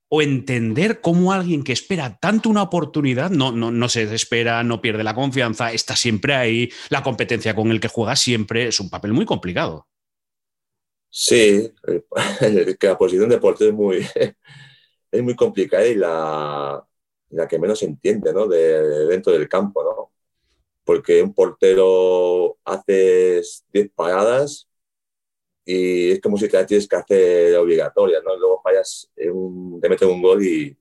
[0.08, 5.04] o entender cómo alguien que espera tanto una oportunidad no, no, se desespera, no pierde
[5.04, 9.12] la confianza, está siempre ahí, la competencia con el que juega siempre es un papel
[9.12, 9.86] muy complicado.
[11.10, 11.72] Sí,
[12.80, 14.06] que la posición de portero es muy,
[15.10, 16.82] es muy complicada y la,
[17.30, 18.46] la que menos entiende ¿no?
[18.46, 20.12] de, dentro del campo, ¿no?
[20.84, 23.42] Porque un portero hace
[23.72, 24.68] 10 paradas
[25.70, 28.34] y es como si te la tienes que hacer obligatoria, ¿no?
[28.38, 30.74] Luego fallas, te meten un gol y,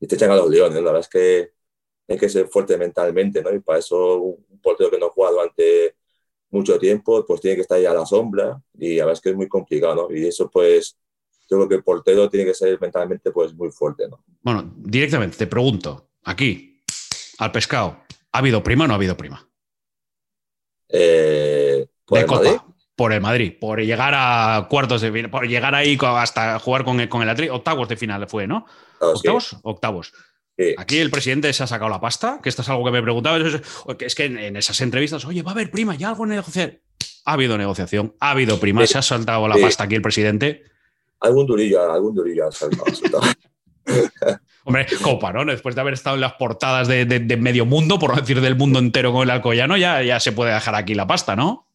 [0.00, 0.82] te echan a los leones.
[0.82, 1.52] La verdad es que
[2.08, 3.54] hay que ser fuerte mentalmente, ¿no?
[3.54, 5.94] Y para eso un portero que no juega durante
[6.50, 9.30] mucho tiempo, pues tiene que estar ahí a la sombra y la verdad es que
[9.30, 10.16] es muy complicado, ¿no?
[10.16, 10.98] Y eso, pues,
[11.48, 14.24] yo creo que el portero tiene que ser mentalmente, pues, muy fuerte, ¿no?
[14.42, 16.82] Bueno, directamente te pregunto, aquí,
[17.38, 18.00] al pescado,
[18.32, 19.48] ¿ha habido prima o no ha habido prima?
[20.88, 25.98] Eh, de Copa por el Madrid, por llegar a cuartos de final, por llegar ahí
[26.02, 28.66] hasta jugar con el, con el Atlético, octavos de final fue, ¿no?
[29.00, 29.56] Ah, ¿Octavos?
[29.62, 30.12] Octavos.
[30.78, 33.38] Aquí el presidente se ha sacado la pasta, que esto es algo que me preguntaba.
[34.00, 36.42] Es que en, esas entrevistas, oye, va a haber prima, ya algo en el
[37.26, 40.62] ha habido negociación, ha habido prima, se ha saltado la pasta aquí el presidente.
[41.20, 43.20] Algún durillo, algún durillo ha saltado.
[44.64, 45.44] Hombre, copa, ¿no?
[45.44, 48.78] Después de haber estado en las portadas de, medio mundo, por no decir del mundo
[48.78, 51.65] entero con el Alcoyano, ya, ya se puede dejar aquí la pasta, ¿no?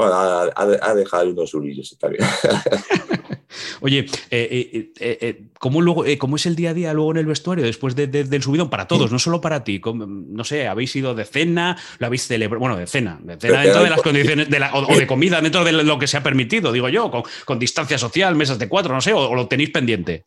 [0.00, 2.24] Bueno, ha, dejado unos durillos, está bien.
[3.82, 7.26] Oye, eh, eh, eh, ¿cómo, luego, ¿cómo es el día a día luego en el
[7.26, 8.70] vestuario después del subidón?
[8.70, 9.78] Para todos, no solo para ti.
[9.84, 11.76] No sé, ¿habéis ido de cena?
[11.98, 12.60] ¿Lo habéis celebrado?
[12.60, 13.20] Bueno, de cena.
[13.22, 16.22] De cena dentro de las condiciones, o, de comida dentro de lo que se ha
[16.22, 17.10] permitido, digo yo,
[17.44, 20.24] con, distancia social, mesas de cuatro, no sé, o, lo tenéis pendiente.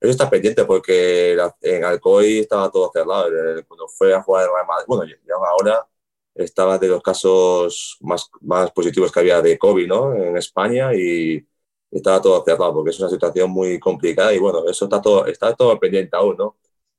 [0.00, 3.28] Eso está pendiente porque en Alcoy estaba todo cerrado.
[3.68, 5.86] Cuando fue a jugar el Real Madrid, bueno, ya ahora
[6.34, 10.14] estaba de los casos más, más positivos que había de COVID ¿no?
[10.14, 11.46] en España y
[11.90, 15.54] estaba todo cerrado porque es una situación muy complicada y bueno, eso está todo, está
[15.54, 16.56] todo pendiente aún, ¿no?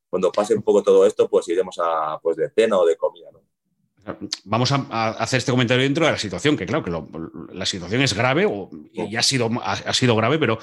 [0.09, 3.29] Cuando pase un poco todo esto, pues iremos a pues de cena o de comida,
[3.31, 3.41] ¿no?
[4.45, 6.91] Vamos a, hacer este comentario dentro de la situación, que claro, que
[7.53, 10.59] la situación es grave o, y ha sido, ha sido grave, pero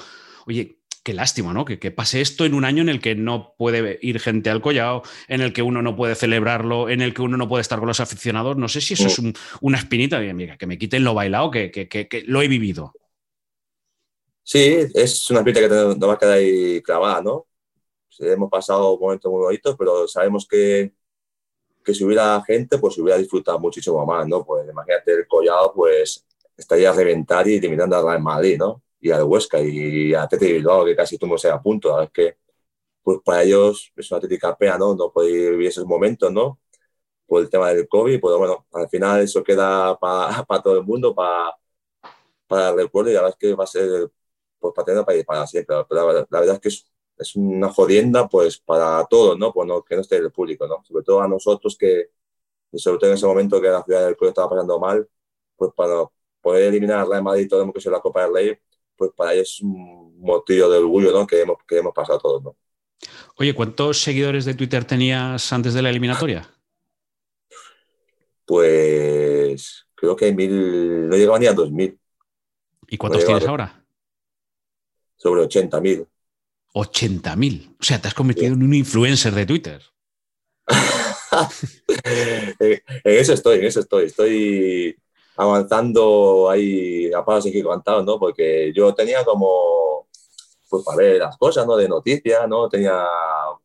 [0.47, 1.65] oye, qué lástima, ¿no?
[1.65, 5.03] Que, pase esto en un año en el que no puede ir gente al collao,
[5.27, 7.89] en el que uno no puede celebrarlo, en el que uno no puede estar con
[7.89, 8.57] los aficionados.
[8.57, 9.21] No sé si eso es
[9.61, 12.93] una espinita, mira, que me quiten lo bailado, que, lo he vivido.
[14.41, 17.47] Sí, es una espinita que no va a quedar ahí clavada, ¿no?
[18.19, 20.93] Hemos pasado momentos muy bonitos, pero sabemos que,
[21.83, 24.45] que si hubiera gente, pues hubiera disfrutado muchísimo más, ¿no?
[24.45, 28.83] Pues imagínate el collado, pues estaría a reventar y limitando a Real Madrid, ¿no?
[29.03, 32.01] Y al Huesca y a Tete Bilbao, que casi todo se a punto.
[32.01, 32.37] Es que
[33.03, 34.95] pues para ellos es una auténtica pena, ¿no?
[34.95, 36.59] No poder vivir esos momentos, ¿no?
[37.27, 40.85] Por el tema del COVID, pues bueno, al final eso queda para, para todo el
[40.85, 41.55] mundo, para,
[42.47, 44.11] para el recuerdo y la verdad es que va a ser
[44.59, 45.75] pues para tener para, siempre.
[45.89, 46.87] Pero la, verdad es que es,
[47.17, 49.53] es, una jodienda pues para todos, ¿no?
[49.53, 50.83] Pues no, que no esté el público, ¿no?
[50.85, 52.09] Sobre todo a nosotros que,
[52.71, 55.09] y sobre todo en ese momento que la ciudad del pueblo estaba pasando mal,
[55.57, 56.05] pues para
[56.41, 58.59] poder eliminar a Real Madrid todo lo que sea la Copa del Rey,
[58.95, 61.27] pues para ellos es un motivo de orgullo ¿no?
[61.27, 62.43] que, hemos, que hemos pasado todos.
[62.43, 62.55] ¿no?
[63.35, 66.49] Oye, ¿cuántos seguidores de Twitter tenías antes de la eliminatoria?
[68.45, 71.97] Pues creo que hay mil, no llegaban ni a dos mil.
[72.87, 73.83] ¿Y cuántos tienes ahora?
[75.15, 76.05] Sobre 80.000.
[76.73, 77.75] 80.000.
[77.79, 79.81] O sea, te has convertido en un influencer de Twitter.
[82.03, 84.05] en eso estoy, en eso estoy.
[84.05, 84.97] Estoy
[85.35, 88.19] avanzando ahí a pasos aguantado ¿no?
[88.19, 90.07] Porque yo tenía como,
[90.69, 91.75] pues para ver las cosas, ¿no?
[91.75, 92.69] De noticias, ¿no?
[92.69, 93.05] Tenía,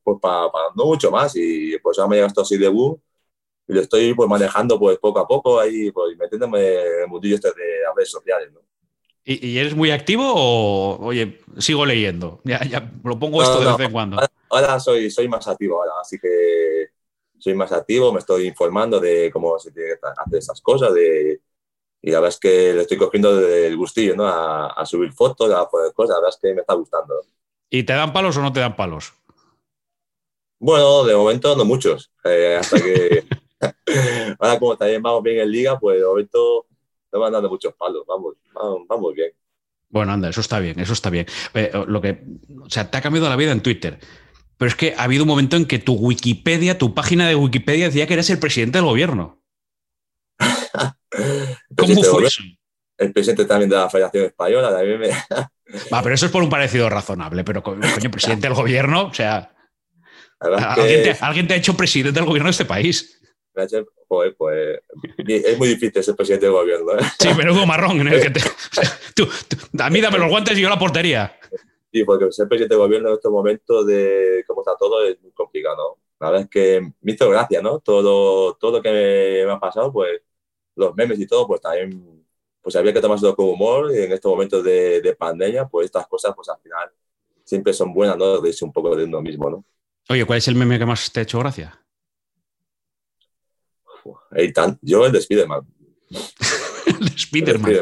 [0.02, 3.00] pues para, no mucho más y pues ahora me llega esto así de boom
[3.68, 7.34] y lo estoy pues manejando pues poco a poco ahí, pues metiéndome en el mundillo
[7.34, 8.60] este de las redes sociales, ¿no?
[9.30, 12.40] ¿Y, eres muy activo o, oye, sigo leyendo?
[12.44, 14.18] Ya, ya lo pongo esto de vez en cuando.
[14.48, 16.86] Ahora, soy, soy más activo ahora, así que
[17.38, 21.42] soy más activo, me estoy informando de cómo se tiene que hacer esas cosas, de,
[22.00, 24.26] y la verdad es que le estoy cogiendo el gustillo, ¿no?
[24.26, 27.14] A, subir fotos, a poner cosas, la verdad es que me está gustando.
[27.70, 29.12] ¿Y te dan palos o no te dan palos?
[30.60, 32.10] Bueno, de momento no muchos.
[32.24, 33.24] Eh, hasta que
[34.38, 36.66] ahora como también vamos bien en liga, pues de momento
[37.12, 38.04] no van dando muchos palos.
[38.06, 38.34] Vamos,
[38.88, 39.32] vamos, bien.
[39.88, 41.26] Bueno, anda, eso está bien, eso está bien.
[41.54, 42.22] Eh, lo que,
[42.62, 43.98] o sea, te ha cambiado la vida en Twitter.
[44.56, 47.86] Pero es que ha habido un momento en que tu Wikipedia, tu página de Wikipedia
[47.86, 49.37] decía que eres el presidente del gobierno.
[51.76, 52.42] ¿Cómo fue eso?
[52.98, 55.08] El presidente también de la Federación Española también me...
[55.92, 59.54] Va, pero eso es por un parecido razonable, pero coño, presidente del gobierno, o sea...
[60.40, 63.20] ¿alguien, te, ha hecho presidente del gobierno de este país?
[64.08, 64.80] Joder, pues
[65.26, 66.92] es muy difícil ser presidente del gobierno.
[66.92, 67.02] ¿eh?
[67.18, 68.40] Sí, menudo marrón en el que te...
[69.14, 69.28] Tú,
[69.78, 71.38] a mí dame los guantes y yo la portería.
[71.92, 75.32] Sí, porque ser presidente del gobierno en estos momentos de cómo está todo es muy
[75.32, 75.98] complicado.
[76.20, 77.80] La verdad es que me hizo gracia, ¿no?
[77.80, 80.20] Todo, todo lo que me ha pasado, pues
[80.78, 82.24] los memes y todo, pues también
[82.62, 86.06] pues había que tomárselo con humor y en estos momentos de, de, pandemia, pues estas
[86.06, 86.90] cosas, pues al final
[87.44, 88.40] siempre son buenas, ¿no?
[88.40, 89.64] Reírse un poco de uno mismo, ¿no?
[90.10, 91.82] Oye, ¿cuál es el meme que más te ha hecho gracia?
[94.54, 95.66] Tan, yo el de Spiderman.
[96.86, 97.72] el de Spiderman.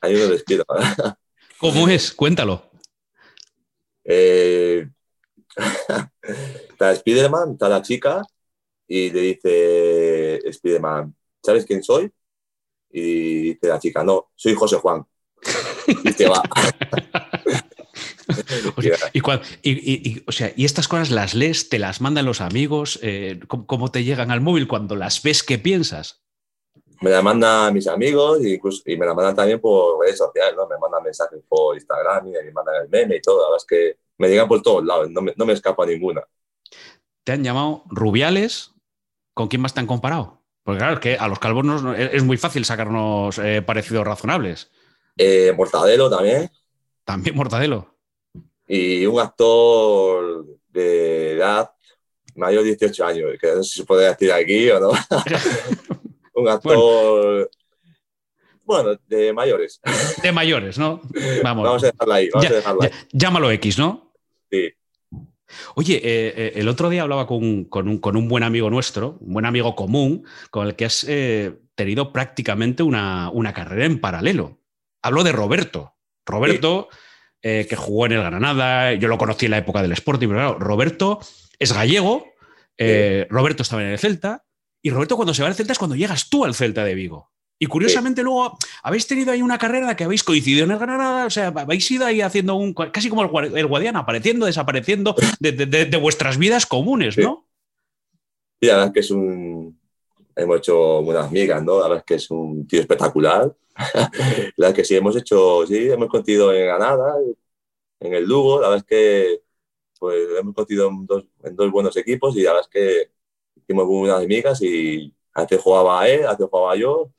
[0.00, 0.94] Hay uno de Spiderman.
[1.58, 2.12] ¿Cómo es?
[2.12, 2.70] Cuéntalo.
[4.04, 4.88] Eh,
[6.68, 8.22] está Spiderman, está la chica
[8.86, 11.14] y le dice Spiderman,
[11.46, 12.10] ¿sabes quién soy?
[12.90, 15.06] Y dice la chica, no, soy José Juan.
[16.04, 16.42] y te va.
[19.62, 23.90] y, o sea, y estas cosas las lees, te las mandan los amigos, eh, ¿cómo,
[23.90, 25.42] te llegan al móvil cuando las ves?
[25.42, 26.22] ¿Qué piensas?
[27.02, 30.66] Me las mandan mis amigos y, y me las mandan también por redes sociales, ¿no?
[30.66, 33.38] Me mandan mensajes por Instagram y me mandan el meme y todo.
[33.38, 36.22] La verdad es que me llegan por todos lados, no me, no me escapa ninguna.
[37.24, 38.72] ¿Te han llamado Rubiales?
[39.34, 40.42] ¿Con quién más te han comparado?
[40.66, 41.64] Porque claro, es que a los calvos
[41.96, 44.68] es muy fácil sacarnos eh, parecidos razonables.
[45.16, 46.50] Eh, Mortadelo también.
[47.04, 47.94] También Mortadelo.
[48.66, 51.70] Y un actor de edad
[52.34, 54.90] mayor de 18 años, que no sé si se puede decir aquí o no.
[56.34, 57.48] un actor,
[58.64, 59.80] bueno, de mayores.
[60.20, 61.00] De mayores, ¿no?
[61.44, 61.62] Vamos.
[61.64, 62.90] Vamos a dejarla ahí, vamos Ya- a dejarla ahí.
[63.12, 64.12] llámalo X, ¿no?
[64.50, 64.68] Sí.
[65.74, 69.18] Oye, eh, eh, el otro día hablaba con, con un, con un buen amigo nuestro,
[69.20, 74.00] un buen amigo común, con el que has eh, tenido prácticamente una, una carrera en
[74.00, 74.60] paralelo.
[75.02, 75.94] Hablo de Roberto.
[76.24, 76.88] Roberto,
[77.42, 80.40] eh, que jugó en el Granada, yo lo conocí en la época del Sporting, pero
[80.40, 81.20] claro, Roberto
[81.58, 82.26] es gallego,
[83.28, 84.44] Roberto estaba en el Celta,
[84.82, 87.30] y Roberto cuando se va al Celta es cuando llegas tú al Celta de Vigo.
[87.58, 91.30] Y curiosamente luego habéis tenido ahí una carrera que habéis coincidido en el Granada, o
[91.30, 95.66] sea, habéis ido ahí haciendo un, casi como el, el Guadiana, apareciendo, desapareciendo de, de-
[95.66, 97.46] de- de vuestras vidas comunes, ¿no?
[98.60, 99.78] Y la verdad es que es un.
[100.36, 101.76] Hemos hecho buenas migas, ¿no?
[101.80, 103.54] La verdad es que es un tío espectacular.
[103.94, 104.10] la
[104.58, 105.66] verdad es que sí, hemos hecho.
[105.66, 107.16] Sí, hemos coincidido en Granada,
[108.00, 108.60] en el Lugo.
[108.62, 109.42] La verdad es que
[110.00, 113.12] pues hemos coincidido en dos, en dos buenos equipos y la verdad es que
[113.62, 117.12] hicimos buenas migas y a veces jugaba él, a veces jugaba yo.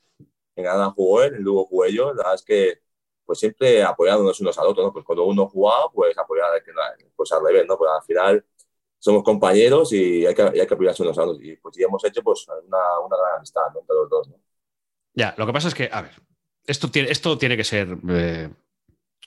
[0.58, 2.08] En Granada jugó él, en Lugo jugué yo.
[2.08, 2.80] La verdad es que
[3.24, 4.92] pues siempre apoyándonos unos al otro, ¿no?
[4.92, 6.62] Pues cuando uno jugaba, pues apoyar al
[7.14, 7.76] pues al revés, ¿no?
[7.78, 8.44] Pues al final
[8.98, 11.38] somos compañeros y hay que, hay que apoyarse unos a otros.
[11.42, 13.80] Y pues ya hemos hecho pues una, una gran amistad ¿no?
[13.80, 14.28] entre los dos.
[14.28, 14.36] ¿no?
[15.14, 16.12] Ya, lo que pasa es que, a ver,
[16.64, 17.96] esto tiene, esto tiene que ser.
[18.08, 18.48] eh,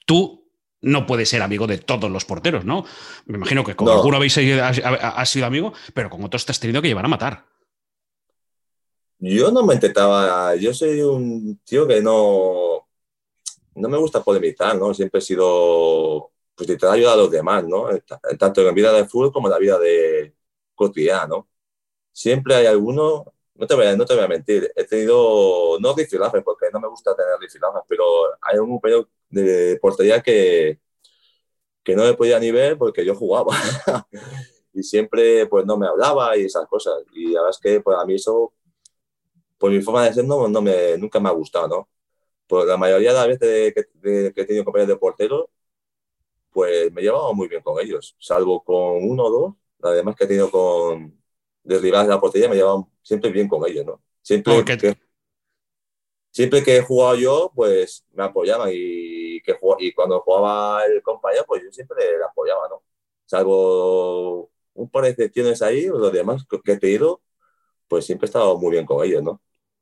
[0.05, 0.41] tú
[0.81, 2.83] no puedes ser amigo de todos los porteros, ¿no?
[3.27, 3.93] Me imagino que con No.
[3.93, 7.05] alguno habéis sido, has, has sido amigo, pero con otros te has tenido que llevar
[7.05, 7.45] a matar.
[9.23, 12.87] Yo no me intentaba, yo soy un tío que no,
[13.75, 14.93] no me gusta polemizar, ¿no?
[14.95, 17.87] Siempre he sido, pues intentar ayudar a los demás, ¿no?
[18.39, 20.33] Tanto en la vida de fútbol como en la vida de
[20.75, 21.47] cotidiana, ¿no?
[22.11, 26.43] Siempre hay alguno, no te voy no te voy a mentir, he tenido, no rifirrafes,
[26.43, 28.05] porque no me gusta tener rifirrafes, pero
[28.41, 30.79] hay un periodo de portería que,
[31.83, 33.55] que no me podía ni ver porque yo jugaba.
[34.73, 36.95] y siempre, pues, no me hablaba y esas cosas.
[37.13, 38.53] Y la verdad es que, pues, a mí eso
[39.61, 41.89] por mi forma de ser no, no me, nunca me ha gustado, ¿no?
[42.47, 45.51] Pues la mayoría de las veces que, de- que he tenido compañeros de portero,
[46.51, 50.25] pues me he llevado muy bien con ellos, salvo con uno o dos, además que
[50.25, 51.17] he tenido con
[51.63, 54.01] de rivales de la portería, me he llevado siempre bien con ellos, ¿no?
[54.21, 54.97] Siempre, Porque- que,
[56.31, 61.45] siempre que he jugado yo, pues me apoyaban y, que, y cuando jugaba el compañero,
[61.47, 62.83] pues yo siempre le apoyaba, ¿no?
[63.25, 67.21] Salvo un par de excepciones ahí, los demás que he tenido,
[67.87, 69.41] pues siempre he estado muy bien con ellos, ¿no?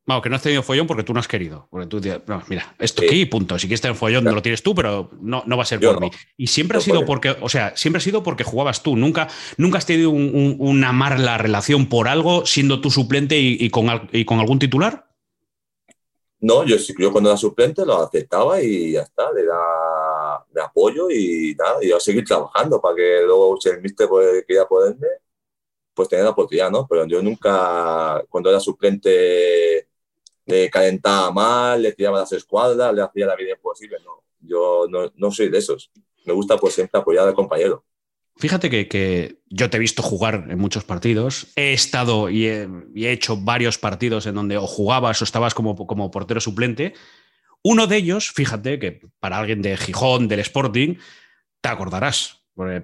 [0.10, 1.68] Vamos, que no has tenido follón porque tú no has querido.
[1.70, 3.08] Porque tú dices, no, mira, esto Sí.
[3.08, 3.60] aquí, punto.
[3.60, 4.38] Si quieres tener follón, Claro.
[4.38, 6.08] lo tienes tú, pero no, no va a ser Yo por no.
[6.08, 6.12] mí.
[6.36, 8.98] Y siempre ha sido porque, o sea, siempre ha sido porque jugabas tú.
[8.98, 13.58] Nunca, nunca has tenido un- un- una mala relación por algo siendo tú suplente y,
[13.60, 15.06] y con, al- y con algún titular.
[16.40, 16.78] No, yo,
[17.12, 21.92] cuando era suplente lo aceptaba y ya está, le da de apoyo y nada, y
[21.92, 25.08] a seguir trabajando para que luego si el mister pues, quería ponerme,
[25.94, 26.88] pues tener la oportunidad, ¿no?
[26.90, 29.89] Pero yo nunca, cuando era suplente,
[30.50, 34.24] le calentaba mal, le tiraba las escuadras, le hacía la vida imposible, no.
[34.42, 35.92] Yo no, no soy de esos.
[36.26, 37.86] Me gusta pues siempre apoyar al compañero.
[38.38, 41.48] Fíjate que, que yo te he visto jugar en muchos partidos.
[41.58, 46.10] He estado y he, hecho varios partidos en donde o jugabas o estabas como, como
[46.10, 46.94] portero suplente.
[47.62, 50.96] Uno de ellos, fíjate que para alguien de Gijón, del Sporting,
[51.60, 52.38] te acordarás.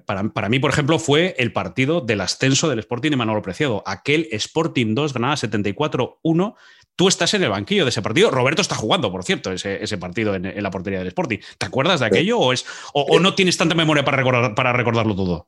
[0.06, 3.82] Para, para mí, por ejemplo, fue el partido del ascenso del Sporting de Manolo Preciado.
[3.86, 6.56] Aquel Sporting 2, Granada 74-1.
[6.95, 8.31] Tú estás en el banquillo de ese partido.
[8.31, 11.39] Roberto está jugando, por cierto, ese, ese partido en, en la portería del Sporting.
[11.58, 14.71] ¿Te acuerdas de aquello o, es, o, o no tienes tanta memoria para, recordar, para
[14.71, 15.47] recordarlo todo?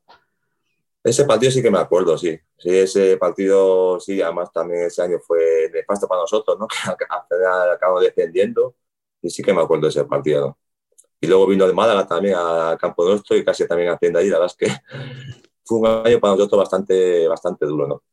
[1.07, 2.37] Ese partido sí que me acuerdo, sí.
[2.57, 6.67] Sí, ese partido, sí, además también ese año fue nefasto para nosotros, ¿no?
[6.97, 8.75] Que al final acabamos descendiendo
[9.21, 10.57] y sí que me acuerdo de ese partido, ¿no?
[11.21, 14.27] Y luego vino el Málaga también al campo nuestro y casi también haciendo ahí.
[14.27, 14.75] La verdad es que
[15.63, 18.03] fue un año para nosotros bastante, bastante duro, ¿no?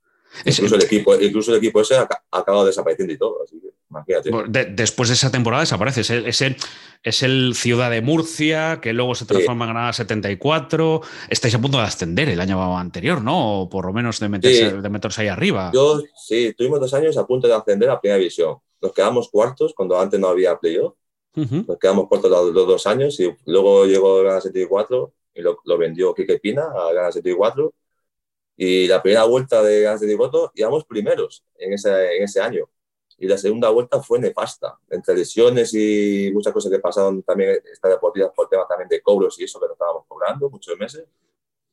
[0.44, 4.30] Incluso el equipo, incluso el equipo ese ha acabado desapareciendo y todo, así que imagínate.
[4.48, 6.00] De- después de esa temporada desaparece.
[6.02, 6.56] Es el, es, el,
[7.02, 11.00] es el Ciudad de Murcia, que luego se transforma en Granada 74.
[11.28, 13.62] Estáis a punto de ascender el año anterior, ¿no?
[13.62, 14.76] O por lo menos de meterse, Sí.
[14.80, 15.70] de meterse ahí arriba.
[15.72, 18.56] Yo, sí, tuvimos dos años a punto de ascender a Primera División.
[18.82, 20.94] Nos quedamos cuartos cuando antes no había playoff.
[21.36, 21.64] Ujú.
[21.66, 25.76] nos quedamos cortos los, los dos años y luego llegó Gana 74 y lo, lo
[25.76, 27.72] vendió Quique Pina a Gana 74
[28.56, 32.68] y la primera vuelta de Gana 74 íbamos primeros en ese, en ese año
[33.18, 37.88] y la segunda vuelta fue nefasta entre lesiones y muchas cosas que pasaron también esta
[37.88, 41.04] deportiva por temas también de cobros y eso que no estábamos cobrando muchos meses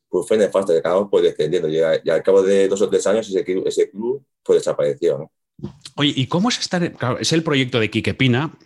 [0.10, 3.06] pues fue nefasta acabamos pues descendiendo y, a- y al cabo de dos o tres
[3.08, 5.32] años ese, ese club pues desapareció ¿no?
[5.96, 6.92] Oye, ¿y cómo es estar?
[6.94, 8.58] Claro, es el proyecto de Quique Pina,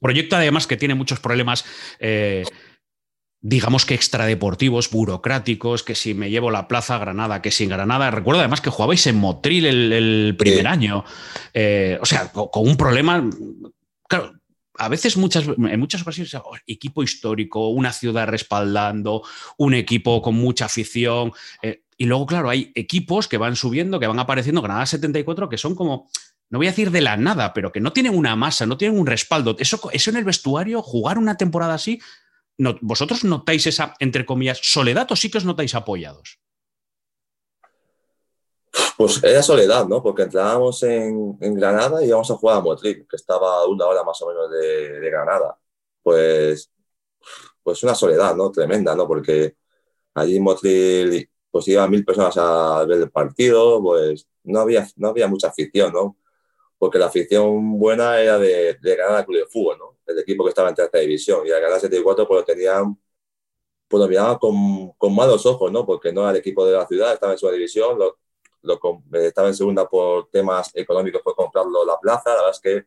[0.00, 1.64] proyecto además que tiene muchos problemas.
[1.98, 2.44] Eh,
[3.46, 8.10] digamos que extradeportivos, burocráticos, que si me llevo la plaza a Granada, que sin Granada.
[8.10, 11.04] Recuerdo además que jugabais en Motril el, primer año.
[11.52, 13.28] Eh, o sea, con, un problema.
[14.08, 14.32] Claro,
[14.78, 16.34] a veces, muchas, en muchas ocasiones,
[16.66, 19.22] equipo histórico, una ciudad respaldando,
[19.58, 21.32] un equipo con mucha afición.
[21.60, 25.58] Eh, y luego, claro, hay equipos que van subiendo, que van apareciendo, Granada 74, que
[25.58, 26.08] son como,
[26.48, 28.98] no voy a decir de la nada, pero que no tienen una masa, no tienen
[28.98, 29.54] un respaldo.
[29.58, 32.00] Eso, eso en el vestuario, jugar una temporada así,
[32.58, 36.38] ¿vosotros notáis esa, entre comillas, soledad o sí que os notáis apoyados?
[38.96, 40.02] Pues era soledad, ¿no?
[40.02, 44.04] Porque entrábamos en, Granada y íbamos a jugar a Motril, que estaba a una hora
[44.04, 45.58] más o menos de, Granada.
[46.02, 46.70] Pues,
[47.62, 48.50] pues una soledad, ¿no?
[48.50, 49.06] Tremenda, ¿no?
[49.06, 49.56] Porque
[50.14, 55.28] allí Motril pues iban mil personas a ver el partido, pues no había, no había
[55.28, 56.16] mucha afición, ¿no?
[56.78, 59.93] Porque la afición buena era de, de Granada Club de Fútbol, ¿no?
[60.06, 61.46] El equipo que estaba en tercera división.
[61.46, 62.98] Y al ganar 74 pues lo tenían,
[63.88, 65.86] pues lo miraban con, con, malos ojos, ¿no?
[65.86, 68.18] Porque no era el equipo de la ciudad, estaba en su división, lo,
[68.62, 68.80] lo,
[69.12, 72.30] estaba en segunda por temas económicos por comprarlo la plaza.
[72.30, 72.86] La verdad es que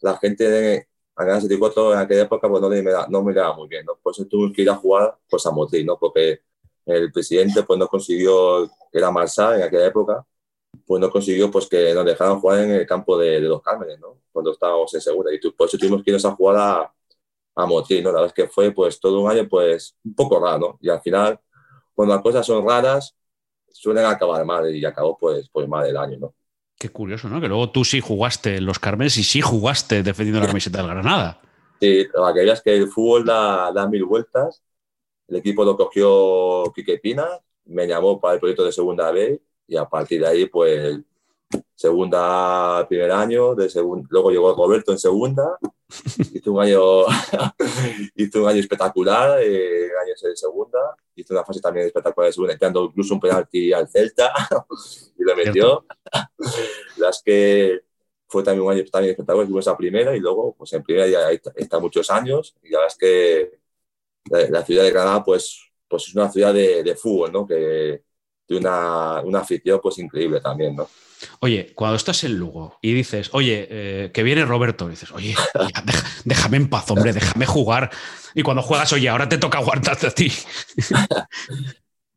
[0.00, 3.68] la gente de al ganar 74 en aquella época pues no, miraba, no miraba muy
[3.68, 3.96] bien, ¿no?
[4.02, 5.98] Por eso tuvo que ir a jugar pues a Motril, ¿no?
[5.98, 6.40] Porque
[6.86, 10.26] el presidente pues no consiguió, que era Marsá en aquella época,
[10.86, 14.18] pues no consiguió pues que nos dejaran jugar en el campo de, los Cármenes, ¿no?
[14.32, 15.32] Cuando estábamos en segunda.
[15.32, 16.92] Y por eso tuvimos que irnos a jugar a,
[17.54, 17.78] a ¿no?
[17.78, 20.78] La verdad es que fue pues todo un año pues un poco raro, ¿no?
[20.80, 21.38] Y al final,
[21.94, 23.14] cuando las cosas son raras,
[23.72, 26.34] suelen acabar mal y acabó pues, pues mal el año, ¿no?
[26.78, 27.40] Qué curioso, ¿no?
[27.40, 30.88] Que luego tú sí jugaste en los Cármenes y sí jugaste defendiendo la camiseta del
[30.88, 31.40] Granada.
[31.80, 34.62] Sí, aquellas que el fútbol da, da mil vueltas.
[35.28, 37.28] El equipo lo cogió Quique Pina,
[37.66, 40.98] me llamó para el proyecto de segunda B y a partir de ahí, pues,
[41.76, 43.70] segunda, primer año, de
[44.10, 45.56] luego llegó Roberto en segunda,
[46.34, 47.04] hizo un año,
[48.16, 52.52] hizo un año espectacular, eh, años en segunda, hizo una fase también espectacular de segunda,
[52.54, 54.32] entrando incluso un penalti al Celta
[55.18, 55.86] y lo metió.
[56.96, 57.82] Las que
[58.26, 61.30] fue también un año también espectacular, fuimos a primera y luego, pues en primera ya
[61.30, 63.60] está muchos años y la verdad es que
[64.50, 67.46] la, ciudad de Granada, pues, pues es una ciudad de, de fútbol, ¿no?
[67.46, 68.09] Que,
[68.56, 70.88] una, una afición pues increíble también, ¿no?
[71.40, 75.34] Oye, cuando estás en Lugo y dices, oye, eh, que viene Roberto, dices, oye,
[76.24, 77.90] déjame en paz, hombre, déjame jugar.
[78.34, 80.32] Y cuando juegas, oye, ahora te toca aguantarte a ti.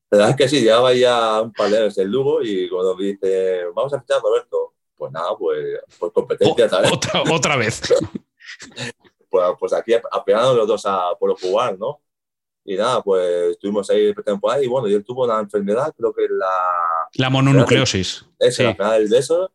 [0.10, 2.96] La verdad es que sí, llevaba ya un par de años en Lugo y cuando
[2.96, 6.92] me dice, vamos a fichar a Roberto, pues nada, pues, pues competencia, ¿sabes?
[6.92, 7.82] Otra, otra vez.
[9.30, 12.00] pues, pues, aquí apelando los dos a por jugar, ¿no?
[12.66, 16.28] Y nada, pues estuvimos ahí pretemporada y bueno, y él tuvo una enfermedad, creo que
[16.30, 16.50] la...
[17.16, 18.26] La mononucleosis.
[18.40, 19.52] Es la enfermedad del beso.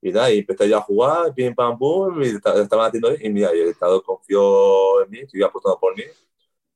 [0.00, 3.54] Y nada, y empecé yo a jugar, pim, pam, pum, y estaban haciendo y mira,
[3.54, 6.04] y el Estado confió en mí, iba apostando por mí.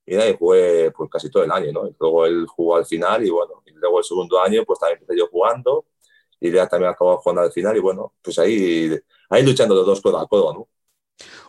[0.04, 1.86] Y nada, y jugué pues, casi todo el año, ¿no?
[1.86, 4.98] Y luego él jugó al final y bueno, y luego el segundo año pues también
[5.00, 5.86] empecé yo jugando
[6.40, 8.98] y ya también acabó jugando al final y bueno, pues ahí,
[9.30, 10.68] ahí luchando los dos codo a codo, ¿no?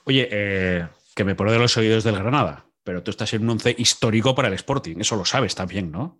[0.06, 3.52] Oye, eh, que me pone de los oídos del Granada pero tú estás en un
[3.52, 6.19] once histórico para el Sporting, eso lo sabes también, ¿no?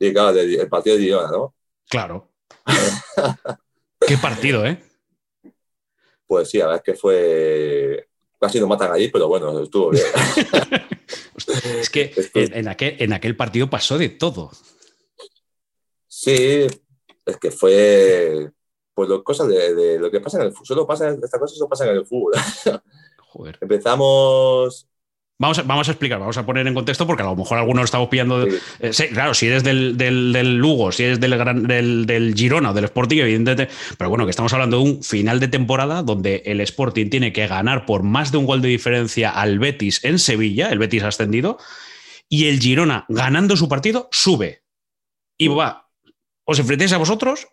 [0.00, 1.54] Sí, claro, el partido de Girona, ¿no?
[1.88, 2.32] Claro.
[4.06, 4.82] Qué partido, ¿eh?
[6.26, 8.08] Pues sí, a ver, es que fue.
[8.40, 10.04] Casi nos matan allí, pero bueno, estuvo bien.
[11.78, 14.50] es que, En, aquel, en aquel partido pasó de todo.
[16.08, 16.66] Sí,
[17.26, 18.50] es que fue.
[18.94, 20.66] Pues lo, cosas de, lo que pasa en el fútbol.
[20.66, 22.32] Solo pasa, estas cosas solo pasan en el fútbol.
[23.18, 23.58] Joder.
[23.60, 24.88] Empezamos
[25.42, 27.86] Vamos a, vamos a, explicar, vamos a poner en contexto porque a lo mejor algunos
[27.86, 28.46] estamos pillando.
[28.46, 31.32] Eh, claro, si eres del, del, Lugo, si eres del,
[31.66, 33.74] del, del, Girona o del Sporting, evidentemente.
[33.98, 37.48] Pero bueno, que estamos hablando de un final de temporada donde el Sporting tiene que
[37.48, 41.08] ganar por más de un gol de diferencia al Betis en Sevilla, el Betis ha
[41.08, 41.58] ascendido,
[42.28, 44.62] y el Girona, ganando su partido, sube.
[45.36, 45.88] Y va,
[46.44, 47.48] os enfrentáis a vosotros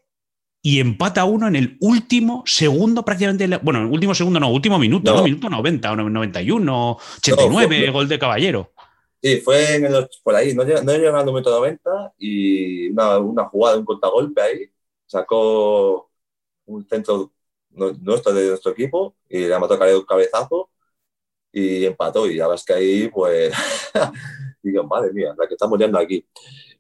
[0.61, 3.47] y empata uno en el último segundo, prácticamente.
[3.57, 5.23] Bueno, en el último segundo, no, último minuto, no.
[5.23, 8.71] Minuto 90, 91, 89, gol de Caballero.
[9.21, 13.45] Sí, fue en el, por ahí, no, no llegó al momento 90 y una, una
[13.45, 14.71] jugada, un contragolpe ahí,
[15.05, 16.09] sacó
[16.65, 17.31] un centro
[17.71, 20.69] nuestro de nuestro equipo y le mató a un cabezazo
[21.51, 22.27] y empató.
[22.27, 23.53] Y ya ves que ahí, pues,
[24.63, 26.25] digo, madre mía, la que estamos viendo aquí.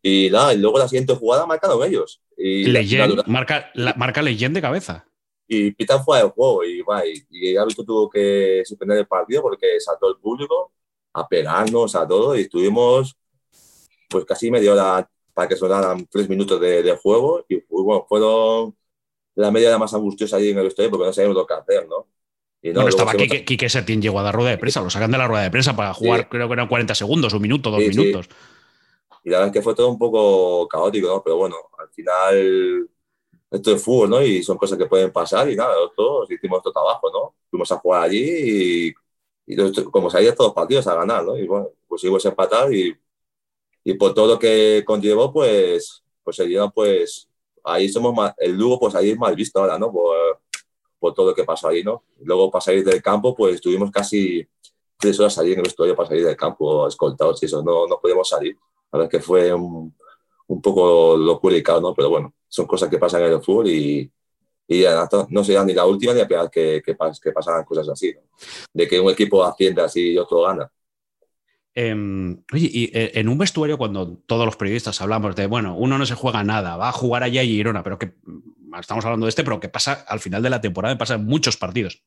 [0.01, 2.21] Y nada, y luego la siguiente jugada marcaron ellos.
[2.37, 2.65] Y
[3.27, 5.05] marca, la, marca de cabeza.
[5.47, 6.63] Y pitan fuera del juego.
[6.63, 10.71] Y, va, y, y el tuvo que suspender el partido porque saltó el público
[11.13, 12.37] a pegarnos, a todo.
[12.37, 13.17] Y estuvimos
[14.09, 17.45] pues casi media hora para que sonaran tres minutos de, juego.
[17.49, 18.75] Y bueno, fueron
[19.35, 22.07] la media más angustiosa allí en el vestuario porque no sabíamos lo que hacer, ¿no?
[22.61, 25.11] Y no bueno, estaba Quique, Quique Setién llegó a dar rueda de prensa, lo sacan
[25.11, 27.79] de la rueda de prensa para jugar, creo que eran 40 segundos, un minuto, dos
[27.79, 28.27] minutos.
[29.23, 31.23] Y la verdad es que fue todo un poco caótico, ¿no?
[31.23, 32.89] Pero bueno, al final
[33.51, 34.21] esto es fútbol, ¿no?
[34.21, 37.35] Y son cosas que pueden pasar y nada, todos hicimos nuestro trabajo, ¿no?
[37.49, 38.93] Fuimos a jugar allí
[39.47, 39.55] y,
[39.91, 41.35] como salían todos los partidos a ganar, ¿no?
[41.37, 42.95] Y bueno, a empatar y,
[43.83, 47.27] y por todo lo que conllevó, pues, pues seguía, pues,
[47.63, 49.91] ahí somos el Lugo, pues ahí es mal visto ahora, ¿no?
[49.91, 50.41] Por,
[50.99, 52.03] por todo lo que pasó ahí, ¿no?
[52.21, 54.47] Luego para salir del campo, pues estuvimos casi
[54.97, 57.99] tres horas allí en el vestuario para salir del campo, escoltados y eso, no, no
[57.99, 58.57] podíamos salir.
[58.91, 59.95] La verdad es que fue un,
[60.47, 61.93] un poco locura ¿no?
[61.93, 64.11] Pero bueno, son cosas que pasan en el fútbol y,
[64.67, 64.83] y
[65.29, 68.21] no sería ni la última ni la primera que, que, que pasaran cosas así, ¿no?
[68.73, 70.71] De que un equipo asciende así y otro gana.
[71.75, 75.97] Em, oye, y eh, en un vestuario cuando todos los periodistas hablamos de, bueno, uno
[75.97, 79.25] no se juega nada, va a jugar allá y Girona, pero que mm, estamos hablando
[79.25, 82.03] de este, pero que pasa al final de la temporada, pasa en muchos partidos.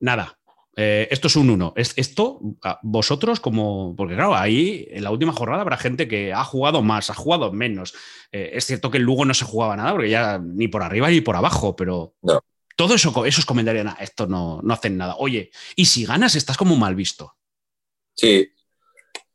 [0.00, 0.37] Nada,
[0.80, 1.72] eh, esto es un uno.
[1.74, 2.38] Esto,
[2.84, 7.10] vosotros como, porque claro, ahí en la última jornada habrá gente que ha jugado más,
[7.10, 7.94] ha jugado menos.
[8.30, 11.10] Eh, es cierto que el Lugo no se jugaba nada, porque ya ni por arriba
[11.10, 12.14] ni por abajo, pero
[12.76, 15.16] todo eso, esos comentarios, esto no, no hacen nada.
[15.18, 17.34] Oye, y si ganas, estás como mal visto.
[18.14, 18.48] Sí,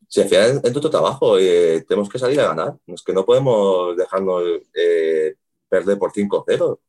[0.07, 2.77] se fía en, tu trabajo, eh, tenemos que salir a ganar.
[2.87, 4.43] Es que no podemos dejarnos
[5.67, 6.79] perder por 5-0.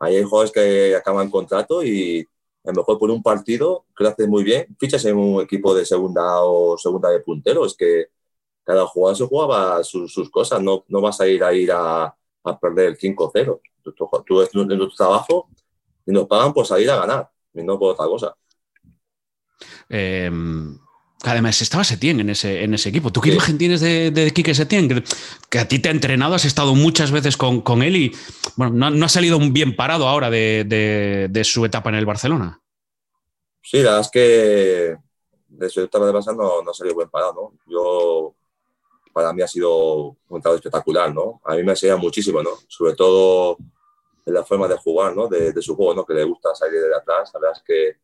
[0.00, 2.26] Hay jugadores que acaban contrato y
[2.64, 5.74] a lo mejor por un partido que lo haces muy bien, fichas en un equipo
[5.74, 7.64] de segunda o segunda de puntero.
[7.64, 8.08] Es que
[8.64, 12.04] cada jugador se jugaba sus, cosas, no, no, vas a ir a ir a,
[12.44, 13.60] a perder el 5-0.
[13.82, 13.92] Tú,
[14.26, 15.48] tú, en tu trabajo
[16.06, 18.36] y nos pagan por salir a ganar, y no por otra cosa.
[19.88, 20.30] Eh,
[21.22, 23.12] Además, estaba Setién en ese, en ese equipo.
[23.12, 25.04] ¿Tú qué imagen tienes de, de Quique Setién?
[25.50, 28.12] Que, a ti te ha entrenado, has estado muchas veces con, con él y
[28.56, 30.64] bueno, no, ha salido bien parado ahora de,
[31.30, 32.60] de, su etapa en el Barcelona.
[33.62, 34.96] Sí, la verdad es que
[35.48, 37.34] de su etapa de Barcelona no, no ha salido bien parado.
[37.34, 37.52] ¿no?
[37.66, 38.34] Yo,
[39.12, 41.14] para mí ha sido un estado espectacular.
[41.14, 41.40] ¿no?
[41.44, 42.50] A mí me ha enseñado muchísimo, ¿no?
[42.68, 43.56] sobre todo
[44.24, 45.28] en la forma de jugar, ¿no?
[45.28, 46.04] de, de su juego, ¿no?
[46.04, 47.30] que le gusta salir de atrás.
[47.34, 47.96] La verdad es que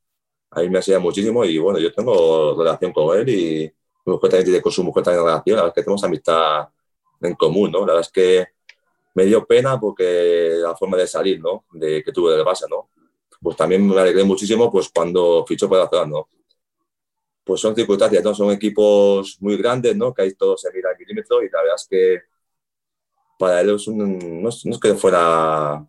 [0.51, 3.73] a mí me hacía muchísimo y bueno, yo tengo relación con él y
[4.05, 6.69] mi mujer también tiene con su mujer también relación, la verdad es que tenemos amistad
[7.21, 7.81] en común, ¿no?
[7.81, 8.56] La verdad es que
[9.17, 11.65] me dio pena porque la forma de salir, ¿no?
[11.73, 12.91] De que tuve del base, ¿no?
[13.41, 16.29] Pues también me alegré muchísimo pues cuando fichó para Barcelona, ¿no?
[17.43, 18.35] Pues son circunstancias, ¿no?
[18.35, 20.13] Son equipos muy grandes, ¿no?
[20.13, 22.21] Que hay todos se mira al milímetro y la verdad es que
[23.39, 25.85] para él es un, no, no es que fuera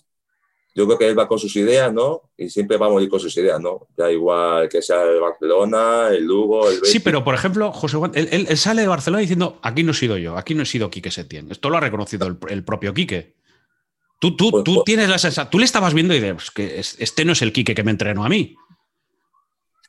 [0.78, 2.30] yo creo que él va con sus ideas, ¿no?
[2.38, 3.88] Y siempre va a morir con sus ideas, ¿no?
[3.98, 6.92] Da igual que sea el Barcelona, el Lugo, el Betis.
[6.92, 10.20] Sí, pero por ejemplo, José Juan, él, sale de Barcelona diciendo, aquí no he sido
[10.20, 11.50] yo, aquí no he sido Quique Setién.
[11.50, 13.34] Esto lo ha reconocido el, propio Quique.
[14.20, 16.80] Tú, tú, pues, tú pues tienes la sensación, tú le estabas viendo y dices, que
[16.80, 18.56] este no es el Quique que me entrenó a mí.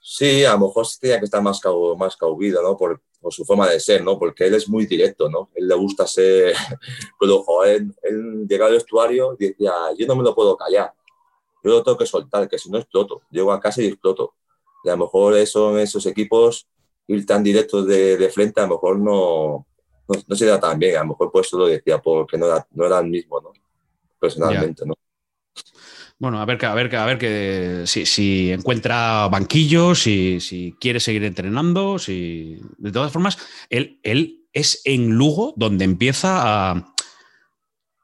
[0.01, 1.61] Sí, a lo mejor tenía que estar más,
[1.97, 2.77] más caubido, ¿no?
[2.77, 4.19] Por, por, su forma de ser, ¿no?
[4.19, 5.51] Porque él es muy directo, ¿no?
[5.55, 6.55] Él le gusta ser...
[7.21, 10.93] Pero, joder, él, él llega al vestuario y decía, yo no me lo puedo callar.
[11.63, 13.23] Yo lo tengo que soltar, que si no exploto.
[13.31, 14.35] Llego a casa y exploto.
[14.85, 16.69] Y a lo mejor eso en esos equipos,
[17.07, 19.67] ir tan directos de, de frente, a lo mejor no,
[20.09, 20.97] no, no, se da tan bien.
[20.97, 23.53] A lo mejor por eso lo decía, porque no era, no era el mismo, ¿no?
[24.21, 24.95] Personalmente, ¿no?
[26.21, 30.99] Bueno, a ver, a ver, a ver que si, si encuentra banquillos, si, si, quiere
[30.99, 32.61] seguir entrenando, si.
[32.77, 33.39] De todas formas,
[33.71, 36.95] él, él es en Lugo donde empieza a,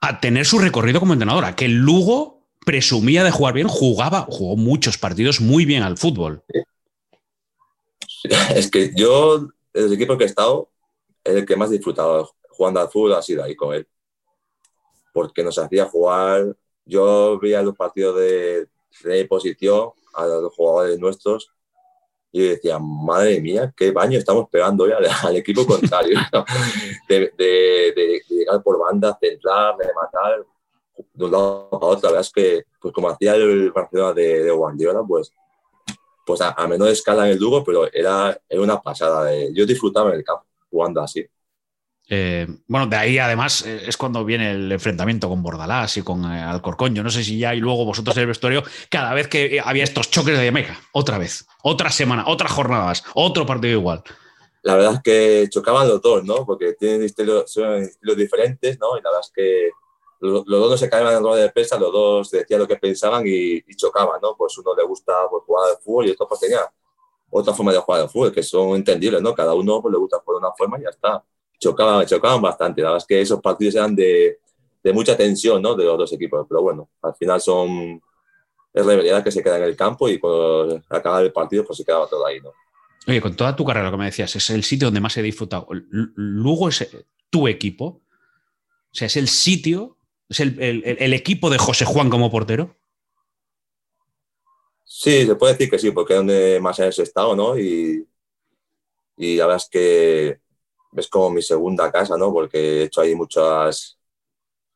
[0.00, 1.56] a tener su recorrido como entrenadora.
[1.56, 6.42] Que el Lugo presumía de jugar bien, jugaba, jugó muchos partidos muy bien al fútbol.
[8.54, 10.70] Es que yo, el equipo que he estado,
[11.24, 13.86] el que más disfrutado jugando al fútbol ha sido ahí con él.
[15.12, 18.68] Porque nos hacía jugar yo veía los partidos de,
[19.02, 21.50] de posición a los jugadores nuestros
[22.36, 26.18] y decía, madre mía, qué baño estamos pegando ya al, equipo contrario.
[27.08, 30.44] de, de, llegar por banda, centrar, rematar
[31.12, 32.08] de un lado a otro.
[32.08, 35.32] La verdad es que, pues como hacía el Barcelona de, Guardiola, pues,
[36.26, 39.30] pues a, menor escala en el Lugo, pero era, era una pasada.
[39.52, 41.24] yo disfrutaba en el campo jugando así.
[42.06, 46.24] Eh, bueno, de ahí además eh, es cuando viene el enfrentamiento con Bordalás y con
[46.24, 46.94] eh, Alcorcón.
[46.94, 49.84] Yo no sé si ya y luego vosotros en el vestuario, cada vez que había
[49.84, 54.02] estos choques de Meca, otra vez, otra semana, otra jornada más, otro partido igual.
[54.62, 56.46] La verdad es que chocaban los dos, ¿no?
[56.46, 57.54] Porque tienen estilos,
[58.16, 58.96] diferentes, ¿no?
[58.96, 59.70] Y la verdad es que
[60.20, 62.76] los, dos no se caían en la rueda de prensa, los dos decían lo que
[62.76, 64.34] pensaban y, chocaban, ¿no?
[64.36, 66.60] Pues uno le gusta pues, jugar al fútbol y otro pues tenía
[67.30, 69.34] otra forma de jugar al fútbol, que son entendibles, ¿no?
[69.34, 71.22] Cada uno pues, le gusta jugar una forma y ya está
[71.64, 72.82] chocaban, chocaban bastante.
[72.82, 74.38] La verdad es que esos partidos eran de,
[74.82, 75.74] de mucha tensión ¿no?
[75.74, 76.46] de los dos equipos.
[76.48, 78.00] Pero bueno, al final son
[78.72, 81.84] es rivalidad que se queda en el campo y cuando acaba el partido pues se
[81.84, 82.40] quedaba todo ahí.
[82.40, 82.52] ¿no?
[83.06, 85.22] Oye, con toda tu carrera, lo que me decías, es el sitio donde más he
[85.22, 85.68] disfrutado.
[85.70, 86.88] Lugo es
[87.30, 87.84] tu equipo.
[87.84, 89.98] O sea, es el sitio,
[90.28, 92.76] es el, el equipo de José Juan como portero.
[94.84, 97.58] Sí, se puede decir que sí, porque es donde más has estado, ¿no?
[97.58, 98.06] Y,
[99.16, 100.40] y la verdad es que
[100.96, 102.32] es como mi segunda casa, ¿no?
[102.32, 103.98] Porque he hecho ahí muchas,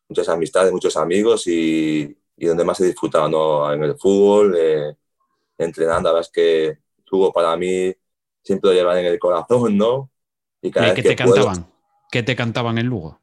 [0.08, 3.72] muchas amistades, muchos amigos y, y donde más he disfrutado, ¿no?
[3.72, 4.96] En el fútbol, eh,
[5.56, 7.94] entrenando, la verdad es que tuvo para mí
[8.42, 10.10] siempre lo llevan en el corazón, ¿no?
[10.62, 11.70] Y cada ¿Qué te cantaban?
[12.10, 13.20] ¿Qué te cantaban en Lugo?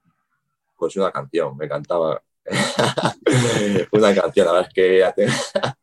[0.78, 2.22] Pues una canción, me cantaba
[3.92, 5.04] una canción, la verdad es que...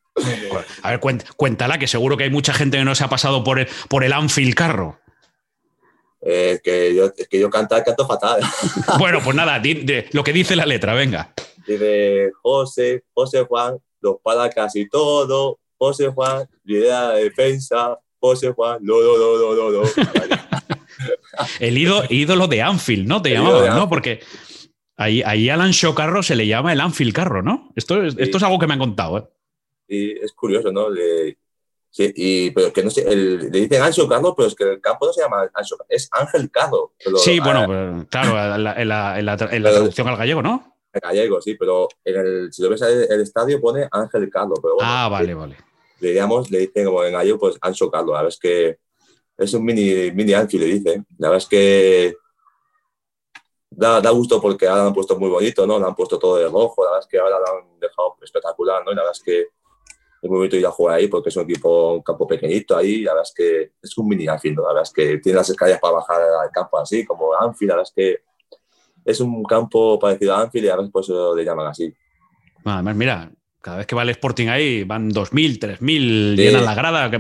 [0.83, 1.01] A ver,
[1.37, 4.05] cuéntala, que seguro que hay mucha gente que no se ha pasado por el, por
[4.05, 5.01] el Anfield Carro.
[6.25, 8.41] Eh, que yo, es que yo cantar canto fatal.
[8.99, 9.61] bueno, pues nada,
[10.13, 11.35] lo que dice la letra, venga.
[11.67, 15.59] Dice José, José Juan, los para casi todo.
[15.77, 17.99] José Juan, idea de defensa.
[18.21, 19.83] José Juan, no, no, no, no, no.
[21.59, 23.21] el ídolo, de Anfield, ¿no?
[23.21, 23.89] Te llamaban, ¿no?
[23.89, 24.21] Porque
[24.97, 27.73] ahí, ahí Alan Shaw Carro se le llama el Anfield Carro, ¿no?
[27.75, 29.25] Esto es, esto es algo que me han contado, ¿eh?
[29.89, 30.87] Y es curioso, ¿no?
[31.93, 35.07] Sí, y, pero que no sé, le dicen Ancho Carlos, pero es que el campo
[35.07, 36.93] no se llama Ancho es Ángel Carlos.
[37.19, 40.79] sí, bueno, pues, claro, en la, en la, traducción al gallego, ¿no?
[40.91, 44.59] En gallego, sí, pero en el, si lo ves en el estadio pone Ángel Carlos.
[44.63, 45.59] Pero ah, vale, vale.
[46.01, 48.15] Le, digamos, le dicen como en gallego, pues Ancho Carlos.
[48.15, 48.79] La verdad es que
[49.37, 51.07] es un mini, mini Ancho, le dicen.
[51.19, 52.17] La verdad es que
[53.69, 55.79] da, da gusto porque ahora lo han puesto muy bonito, ¿no?
[55.79, 58.83] Lo han puesto todo de rojo, la verdad es que ahora lo han dejado espectacular,
[58.83, 58.93] ¿no?
[58.93, 59.49] Y la verdad es que
[60.23, 63.03] es muy bonito ir a jugar ahí porque es un equipo, un campo pequeñito ahí,
[63.03, 65.81] la verdad es que es un mini Anfield, la verdad es que tiene las escaleras
[65.81, 68.23] para bajar al campo así, como Anfield, la verdad es que
[69.05, 71.93] es un campo parecido a Anfield y a veces por eso le llaman así.
[72.65, 77.11] Además, mira, cada vez que va el Sporting ahí van 2.000, 3.000, llenan la grada,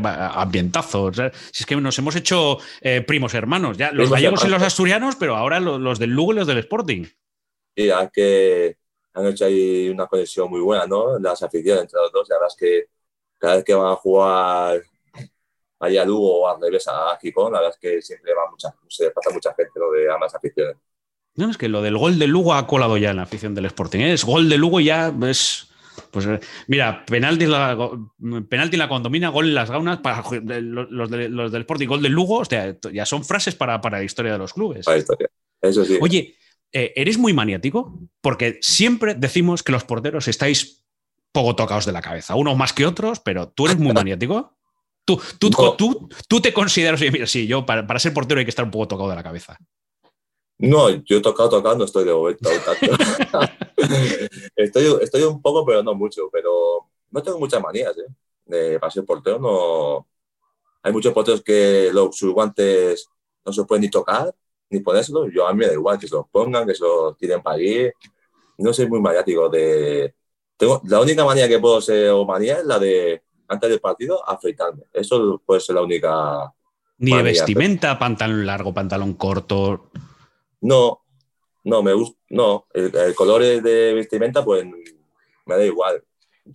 [0.40, 1.16] ambientazos.
[1.50, 5.16] Si es que nos hemos hecho eh, primos hermanos, ya los gallegos y los asturianos,
[5.16, 7.05] pero ahora los, del Lugo y los del Sporting.
[7.74, 8.76] Y ya que
[9.14, 11.18] han hecho ahí una conexión muy buena, ¿no?
[11.18, 12.28] Las aficiones entre los dos.
[12.28, 12.91] la verdad es que
[13.43, 14.80] cada vez que van a jugar
[15.80, 18.72] allá a Lugo o al revés a Gijón, la verdad es que siempre va mucha,
[18.88, 20.76] se pasa mucha gente lo de ambas aficiones.
[21.34, 23.64] No, es que lo del gol de Lugo ha colado ya en la afición del
[23.64, 23.99] Sporting.
[23.99, 24.12] ¿eh?
[24.12, 25.68] Es gol de Lugo ya es.
[26.12, 26.38] Pues eh,
[26.68, 27.76] mira, penalti, la,
[28.49, 32.12] penalti en la condomina, gol en las gaunas, para los, los, del Sporting, gol del
[32.12, 34.84] Lugo, ya son frases para, para la historia de los clubes.
[34.84, 35.28] Para la historia,
[35.61, 35.99] eso sí.
[36.01, 36.36] Oye,
[36.70, 37.99] eh, ¿eres muy maniático?
[38.20, 40.82] Porque siempre decimos que los porteros estáis
[41.33, 44.55] poco tocados de la cabeza, unos más que otros, pero tú eres muy maniático.
[45.05, 48.51] Tú, tú, tú, tú, te consideras, mira, sí, yo para, para, ser portero hay que
[48.51, 49.59] estar un poco tocado de la cabeza.
[50.59, 52.49] No, yo he tocado, tocado, no estoy de momento.
[54.57, 56.28] estoy, estoy un poco, pero no mucho.
[56.30, 58.07] Pero no tengo muchas manías, ¿eh?
[58.45, 60.07] De, para ser portero no...
[60.85, 63.09] Hay muchos porteros que los, sus guantes
[63.45, 64.33] no se pueden ni tocar
[64.70, 65.28] ni ponérselo.
[65.28, 67.57] Yo a mí me da igual que se los pongan, que se los tiren para
[67.57, 67.91] allí.
[68.59, 70.14] No soy muy maniático de...
[70.62, 74.22] Tengo, la única manía que puedo ser o manía es la de, antes del partido,
[74.28, 74.84] afeitarme.
[74.92, 76.52] Eso puede ser la única...
[76.98, 79.90] Ni de vestimenta, pantalón largo, pantalón corto.
[80.60, 81.02] No,
[81.64, 82.68] no, me gusta, no.
[82.72, 84.64] El, color de vestimenta, pues
[85.46, 86.04] me da igual.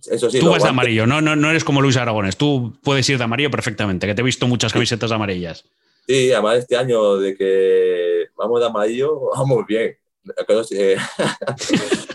[0.06, 2.38] Eso sí, Tú vas de amarillo, no, no, no eres como Luis Aragones.
[2.38, 5.66] Tú puedes ir de amarillo perfectamente, que te he visto muchas camisetas amarillas.
[6.06, 9.98] Sí, además este año de que vamos de amarillo, vamos bien.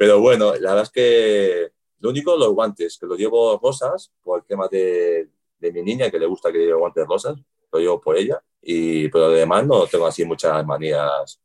[0.00, 4.38] Pero bueno, la verdad es que lo único, los guantes, que los llevo rosas por
[4.38, 5.28] el tema de,
[5.58, 7.38] de mi niña, que le gusta que lleve guantes rosas,
[7.70, 8.42] lo llevo por ella.
[8.62, 11.38] Y, pero además no tengo así muchas manías.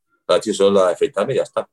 [0.54, 1.68] Solo la de afeitarme y ya está.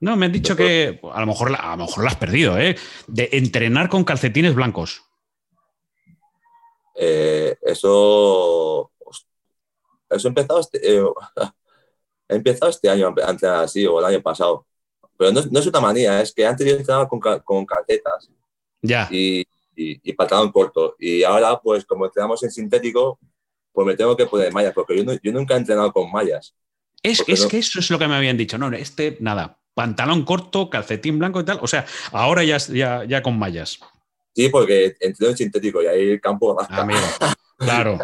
[0.00, 2.76] No, me han dicho que a lo mejor, a lo mejor la has perdido, ¿eh?
[3.08, 5.04] De entrenar con calcetines blancos.
[6.94, 8.90] Eh, eso
[10.08, 11.04] eso empezado este, eh,
[12.28, 14.66] empezado este año antes así, o el año pasado.
[15.22, 18.28] Pero no, no, es una manía, es que antes yo entrenaba con, con calcetas.
[18.80, 19.06] Ya.
[19.08, 19.42] Y,
[19.76, 20.96] y, y, pantalón corto.
[20.98, 23.20] Y ahora, pues como entrenamos en sintético,
[23.70, 26.56] pues me tengo que poner mallas, porque yo, yo nunca he entrenado con mallas.
[27.04, 28.58] Es, es que eso es lo que me habían dicho.
[28.58, 31.60] No, este, nada, pantalón corto, calcetín blanco y tal.
[31.62, 33.78] O sea, ahora ya, ya, ya con mallas.
[34.34, 36.84] Sí, porque entreno en sintético y ahí el campo rasca.
[37.58, 37.96] claro.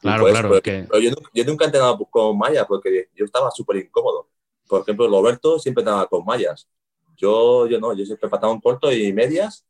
[0.00, 0.60] Claro, claro.
[1.00, 4.28] yo, nunca he entrenado con mallas porque yo estaba súper incómodo.
[4.68, 6.68] Por ejemplo, Roberto siempre entrenaba con mallas.
[7.16, 9.64] Yo, yo no, yo siempre un corto y medias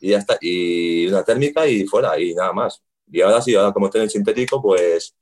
[0.00, 0.36] y ya está.
[0.40, 2.82] Y una térmica y fuera y nada más.
[3.10, 5.14] Y ahora sí, ahora como estoy en sintético, pues,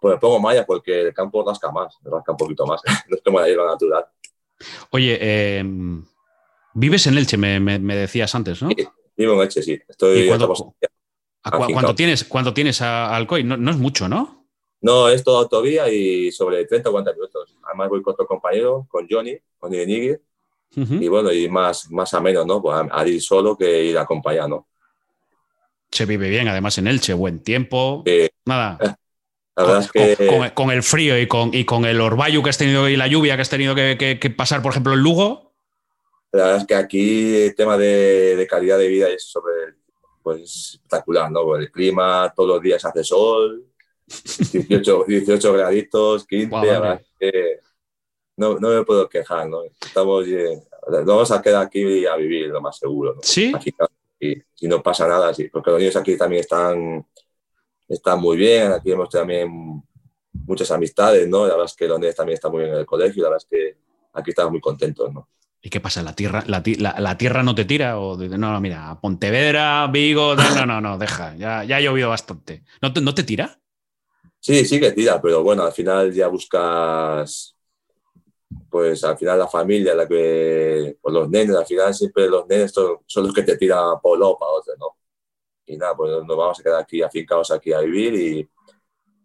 [0.00, 2.80] pues pongo mallas porque el campo rasca más, rasca un poquito más.
[3.08, 4.04] no es como la hierba natural.
[4.90, 5.64] Oye, eh,
[6.74, 8.68] vives en Elche, me, me- me decías antes, ¿no?
[8.70, 8.86] Sí,
[9.16, 9.80] vivo en Elche, sí.
[9.88, 10.44] Estoy, ¿Y cuánto-
[11.42, 11.72] ¿A cua- afincado.
[11.72, 13.42] ¿Cuánto tienes, cuánto tienes a Alcoy?
[13.44, 14.39] No, no es mucho, ¿no?
[14.82, 17.56] No, es todo autovía y sobre 30 o 40 minutos.
[17.64, 19.72] Además voy con otro compañero, con Johnny, con
[20.76, 20.94] Ujú.
[20.94, 22.62] y bueno, y más, más a menos, ¿no?
[22.62, 24.66] Pues a, a ir solo que ir acompañado, ¿no?
[25.90, 28.04] Se vive bien, además en Elche, buen tiempo.
[28.06, 28.28] Sí.
[28.44, 28.78] Nada.
[29.56, 30.26] La verdad es que...
[30.28, 32.96] Con, con- con el frío y con, y con el orvallo que has tenido y
[32.96, 35.52] la lluvia que has tenido que, que- que pasar, por ejemplo, en Lugo.
[36.32, 39.52] La verdad es que aquí el tema de, de calidad de vida es sobre,
[40.22, 41.56] pues, espectacular, ¿no?
[41.56, 43.66] El clima, todos los días hace sol,
[44.52, 47.58] 18, 18 graditos, 15, Guau, la verdad es que
[48.36, 49.62] no, no me puedo quejar, ¿no?
[49.64, 53.20] Estamos, eh, nos vamos a quedar aquí a vivir, lo más seguro, ¿no?
[53.22, 53.52] Sí.
[53.54, 53.72] Aquí,
[54.60, 57.06] y no pasa nada, sí, porque los niños aquí también están,
[57.88, 59.82] están muy bien, aquí hemos también
[60.46, 61.46] muchas amistades, ¿no?
[61.46, 63.46] La verdad es que los niños también están muy bien en el colegio, la verdad
[63.50, 63.76] es que
[64.12, 65.28] aquí estamos muy contentos, ¿no?
[65.62, 66.02] ¿Y qué pasa?
[66.02, 67.98] ¿La tierra, la, la- la tierra no te tira?
[68.00, 72.08] O de- no, mira, Pontevedra, Vigo, no, no, no, no, deja, ya, ya ha llovido
[72.08, 72.64] bastante.
[72.80, 73.59] ¿No te, no te tira?
[74.40, 77.54] Sí, sí que tira, pero bueno, al final ya buscas,
[78.70, 82.72] pues al final la familia, la que, pues los nenes, al final siempre los nenes
[82.72, 84.96] son, los que te tiran para un lado o para otro, ¿no?
[85.66, 88.50] Y nada, pues nos vamos a quedar aquí afincados aquí a vivir y,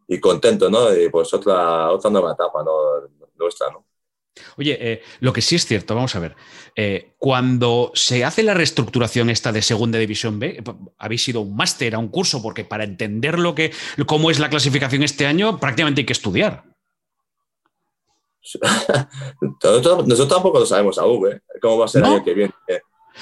[0.08, 0.96] y contentos, ¿no?
[0.96, 2.74] Y pues otra, otra nueva etapa, ¿no?
[3.36, 3.86] Nuestra, ¿no?
[4.58, 6.36] Oye, eh, lo que sí es cierto, vamos a ver,
[6.76, 10.64] eh, cuando se hace la reestructuración esta de Segunda División B, eh,
[10.98, 13.72] habéis ido a un máster, a un curso, porque para entender lo que,
[14.06, 16.64] cómo es la clasificación este año, prácticamente hay que estudiar.
[19.64, 21.42] Nosotros, tampoco lo sabemos aún, ¿eh?
[21.62, 22.54] ¿Cómo va a ser el año que viene?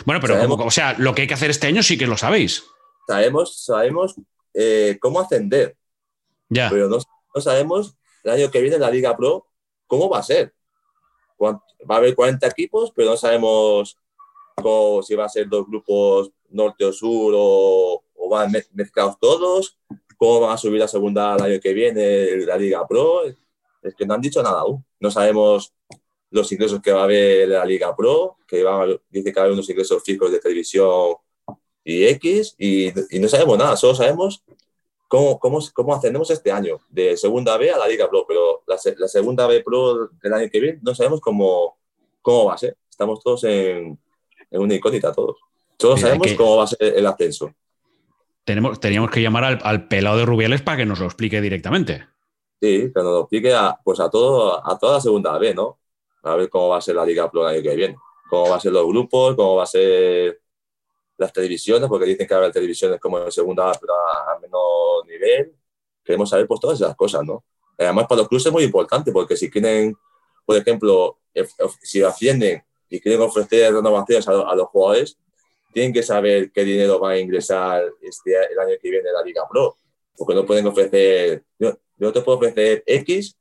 [0.06, 2.08] Bueno, pero Sabemos- como- o sea, lo que hay que hacer este año sí que
[2.08, 2.64] lo sabéis.
[3.08, 4.16] Sabemos, sabemos
[4.54, 5.76] eh, cómo ascender,
[6.50, 6.70] Ya.
[6.70, 6.98] pero no,
[7.36, 9.48] no sabemos el año que viene la Liga Pro
[9.88, 10.54] cómo va a ser.
[11.44, 13.98] Va a haber 40 equipos, pero no sabemos
[14.62, 19.78] cómo- si va a ser dos grupos norte o sur o, van mez- mezclados todos,
[20.18, 23.24] cómo van a subir la segunda el año que viene la Liga Pro.
[23.26, 24.84] Es que no han dicho nada aún.
[25.00, 25.74] No sabemos
[26.32, 28.58] los ingresos que va a haber la Liga Pro, que
[29.10, 31.16] dice que va a haber unos ingresos fijos de televisión
[31.84, 34.42] y X, y, y no sabemos nada, solo sabemos
[35.14, 38.80] cómo, cómo, cómo ascendemos este año, de segunda B a la Liga Pro, pero la,
[38.80, 41.78] se- la segunda B Pro del año que viene no sabemos cómo,
[42.20, 42.76] cómo va a ser.
[42.90, 44.00] Estamos todos en,
[44.50, 45.38] en una incógnita, todos.
[45.78, 47.52] Todos Mira, sabemos que- cómo va a ser el ascenso.
[48.44, 52.08] Tenemos, teníamos que llamar al, al pelado de Rubiales para que nos lo explique directamente.
[52.60, 55.78] Sí, que nos lo explique a, pues a, todo, a toda la segunda B, ¿no?
[56.24, 57.96] A ver cómo va a ser la Liga Pro el año que viene.
[58.32, 60.42] Cómo va a ser los grupos, cómo va a ser
[61.18, 64.40] las televisiones, porque dicen que va a haber televisiones como en segunda A, pero a,
[64.40, 65.54] menor nivel.
[66.04, 67.44] Queremos saber pues todas esas cosas, ¿no?
[67.78, 69.96] Además, para los clubes es muy importante, porque si quieren,
[70.46, 71.48] por ejemplo, eh,
[71.82, 75.18] si ascienden y quieren ofrecer renovaciones a, a los jugadores,
[75.72, 79.44] tienen que saber qué dinero va a ingresar este, el año que viene la Liga
[79.50, 79.78] Pro.
[80.16, 83.36] Porque no pueden ofrecer, yo, yo te puedo ofrecer X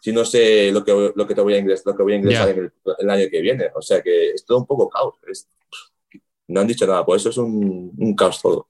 [0.00, 2.16] si no sé lo que, lo que te voy a ingresar, lo que voy a
[2.16, 2.52] ingresar Ya.
[2.54, 3.70] en el, el año que viene.
[3.74, 5.14] O sea que es todo un poco caos.
[5.28, 5.48] Es-
[6.52, 8.68] no han dicho nada, por eso es un, un caos todo.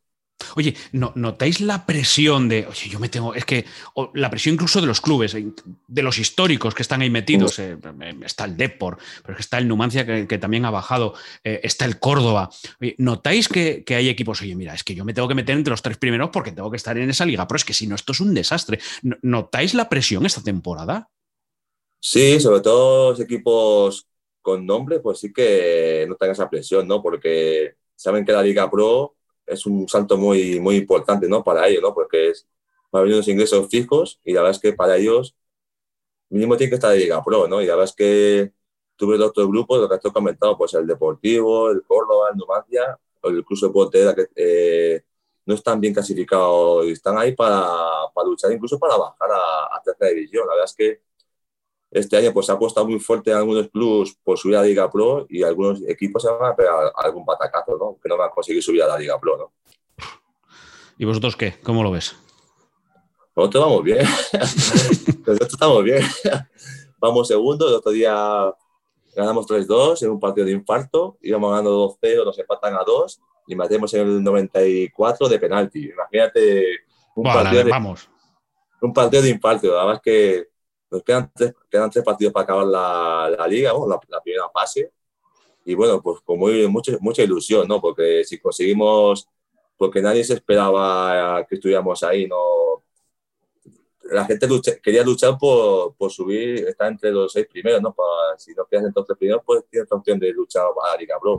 [0.57, 3.65] Oye, ¿no, ¿notáis la presión de, oye, yo me tengo, es que
[3.95, 5.47] o la presión incluso de los clubes, eh,
[5.87, 7.59] de los históricos que están ahí metidos?
[7.61, 10.71] eh, eh, está el Depor, pero es que está el Numancia que, que también ha
[10.71, 11.15] bajado,
[11.45, 12.51] eh, está el Córdoba.
[12.81, 15.57] Oye, ¿Notáis que, que hay equipos, oye, mira, es que yo me tengo que meter
[15.57, 17.87] entre los tres primeros porque tengo que estar en esa liga, pero es que si
[17.87, 18.81] no, esto es un desastre.
[19.03, 21.09] ¿No- ¿Notáis la presión esta temporada?
[22.01, 24.07] Sí, sobre todo los equipos
[24.43, 27.03] con nombre, pues sí que no tengan esa presión, ¿no?
[27.03, 29.15] Porque saben que la Liga Pro
[29.47, 31.45] es un salto muy, muy importante, ¿no?
[31.45, 31.95] Para ellos, ¿no?
[31.95, 32.47] Porque es,
[32.95, 35.37] va a haber unos ingresos fijos y la verdad es que para ellos
[36.29, 37.63] mínimo tiene que estar la Liga Pro, ¿no?
[37.63, 38.53] Y la verdad es que
[38.97, 42.99] tuve los otros grupos, lo que he comentado, pues el Deportivo, el Córdoba, el Numancia,
[43.23, 45.03] el Cruz de Pontevedra, que eh,
[45.47, 47.67] no están bien clasificados y están ahí para,
[48.15, 50.47] para luchar incluso para bajar a, a tercera división.
[50.47, 51.01] La verdad es que
[51.93, 54.67] este año pues se ha apostado muy fuerte en algunos clubes por subir a la
[54.67, 57.99] Liga Pro y algunos equipos se van a pegar algún patacazo, ¿no?
[58.03, 59.53] Que no van a conseguir subir a la Liga Pro, ¿no?
[60.97, 61.55] ¿Y vosotros qué?
[61.63, 62.17] ¿Cómo lo ves?
[63.37, 63.99] Nosotros vamos bien.
[64.33, 66.03] Nosotros estamos bien.
[66.99, 67.69] Vamos segundo.
[67.69, 68.55] El otro día
[69.17, 71.19] ganamos 3-2 en un partido de infarto.
[71.21, 75.91] Íbamos ganando 2-0, nos empatan a 2 y matemos en el 94 de penalti.
[75.91, 76.65] Imagínate
[77.17, 78.09] un, Buah, partido, de, vamos.
[78.81, 79.77] un partido de infarto.
[79.77, 80.52] Además que
[80.93, 83.89] nos quedan tres, quedan tres partidos para acabar la, la liga, ¿no?
[83.89, 84.93] la, la primera fase.
[85.65, 87.81] Y bueno, pues con muy, mucha, mucha ilusión, ¿no?
[87.81, 89.29] Porque si conseguimos,
[89.77, 92.37] porque nadie se esperaba que estuviéramos ahí, ¿no?
[94.13, 94.47] la gente
[94.83, 97.95] quería luchar por, por, subir, estar entre los seis primeros, ¿no?
[97.95, 100.91] Para, si no quedas entre los tres primeros, pues tienes la opción de luchar a
[100.93, 101.39] la Liga Pro.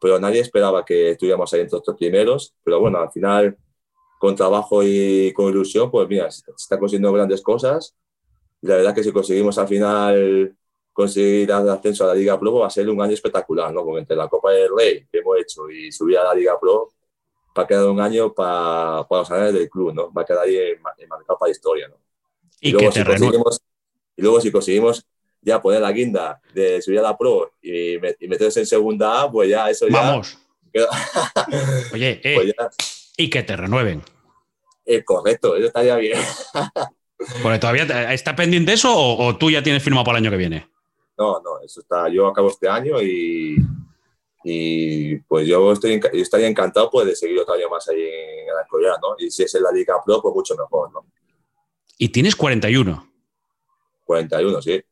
[0.00, 2.54] Pero nadie esperaba que estuviéramos ahí entre los tres primeros.
[2.62, 3.56] Pero bueno, al final,
[4.18, 7.94] con trabajo y con ilusión, pues mira, se están consiguiendo grandes cosas.
[8.62, 10.56] Y la verdad que si conseguimos al final
[10.92, 13.84] conseguir el ascenso a la Liga Pro, pues va a ser un año espectacular, ¿no?
[13.84, 16.90] Porque entre la Copa del Rey que hemos hecho y subir a la Liga Pro,
[17.56, 20.12] va a quedar un año para, para los años del club, ¿no?
[20.12, 20.58] Va a quedar ahí
[21.08, 21.96] marcado para la historia, ¿no?
[22.60, 25.06] Y, luego, si y luego si conseguimos
[25.40, 27.98] ya poner la guinda de subir a la Pro y,
[28.28, 30.00] meterse en segunda A, pues ya eso ya...
[30.00, 30.38] Vamos.
[31.92, 32.54] Oye, eh, pues
[33.16, 34.02] y que te renueven.
[34.84, 36.18] Eh, correcto, eso estaría bien.
[37.42, 40.68] Porque todavía está pendiente eso o, tú ya tienes firmado para el año que viene.
[41.18, 42.08] No, no, eso está.
[42.08, 43.56] Yo acabo este año y,
[44.44, 48.54] y pues yo, estoy, yo estaría encantado pues, de seguir otro año más ahí en
[48.54, 49.16] la escuela, ¿no?
[49.18, 51.06] Y si es en la Liga Pro, pues mucho mejor, ¿no?
[51.98, 53.06] Y tienes 41.
[54.04, 54.82] 41, sí.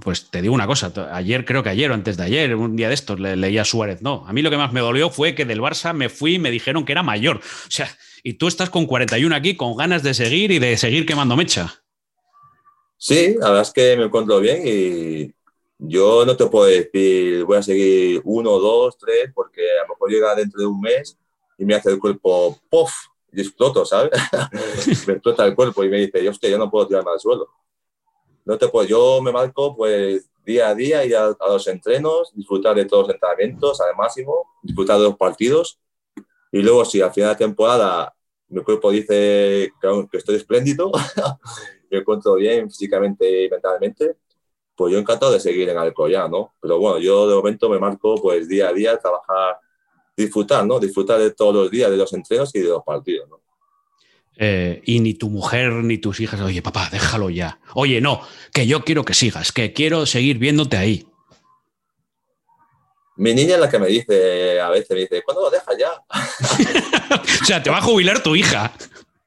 [0.00, 2.88] pues te digo una cosa, ayer creo que ayer o antes de ayer, un día
[2.88, 5.34] de estos, le, leía a Suárez, no, a mí lo que más me dolió fue
[5.34, 7.38] que del Barça me fui y me dijeron que era mayor.
[7.38, 7.88] O sea,
[8.26, 11.84] y tú estás con 41 aquí, con ganas de seguir y de seguir quemando mecha.
[12.96, 15.30] Sí, la verdad es que me encuentro bien y
[15.78, 20.10] yo no te puedo decir voy a seguir uno, dos, tres, porque a lo mejor
[20.10, 21.18] llega dentro de un mes
[21.58, 22.92] y me hace el cuerpo ¡puff!
[23.30, 24.12] y exploto, ¿sabes?
[25.06, 27.46] me explota el cuerpo y me dice, hostia, yo no puedo tirarme al suelo.
[28.46, 32.74] No te puedo, yo me marco pues día a día, ir a, los entrenos, disfrutar
[32.74, 35.78] de todos los entrenamientos al máximo, disfrutar de los partidos
[36.54, 38.14] y luego si al final de temporada
[38.48, 40.92] mi cuerpo dice que, estoy espléndido,
[41.90, 44.18] me encuentro bien físicamente y mentalmente,
[44.76, 46.54] pues yo encantado de seguir en Alcoyá, ¿no?
[46.60, 49.56] Pero bueno, yo de momento me marco pues día a día, trabajar
[50.16, 50.78] disfrutar, ¿no?
[50.78, 53.28] Disfrutar de todos los días, de los entrenos y de los partidos.
[54.36, 57.58] Eh, y ni tu mujer ni tus hijas, oye, papá, déjalo ya.
[57.74, 58.20] Oye, no,
[58.52, 61.04] que yo quiero que sigas, que quiero seguir viéndote ahí.
[63.16, 65.92] Mi niña es la que me dice, a veces me dice, ¿cuándo lo dejas ya?
[67.42, 68.72] o sea, te va a jubilar tu hija.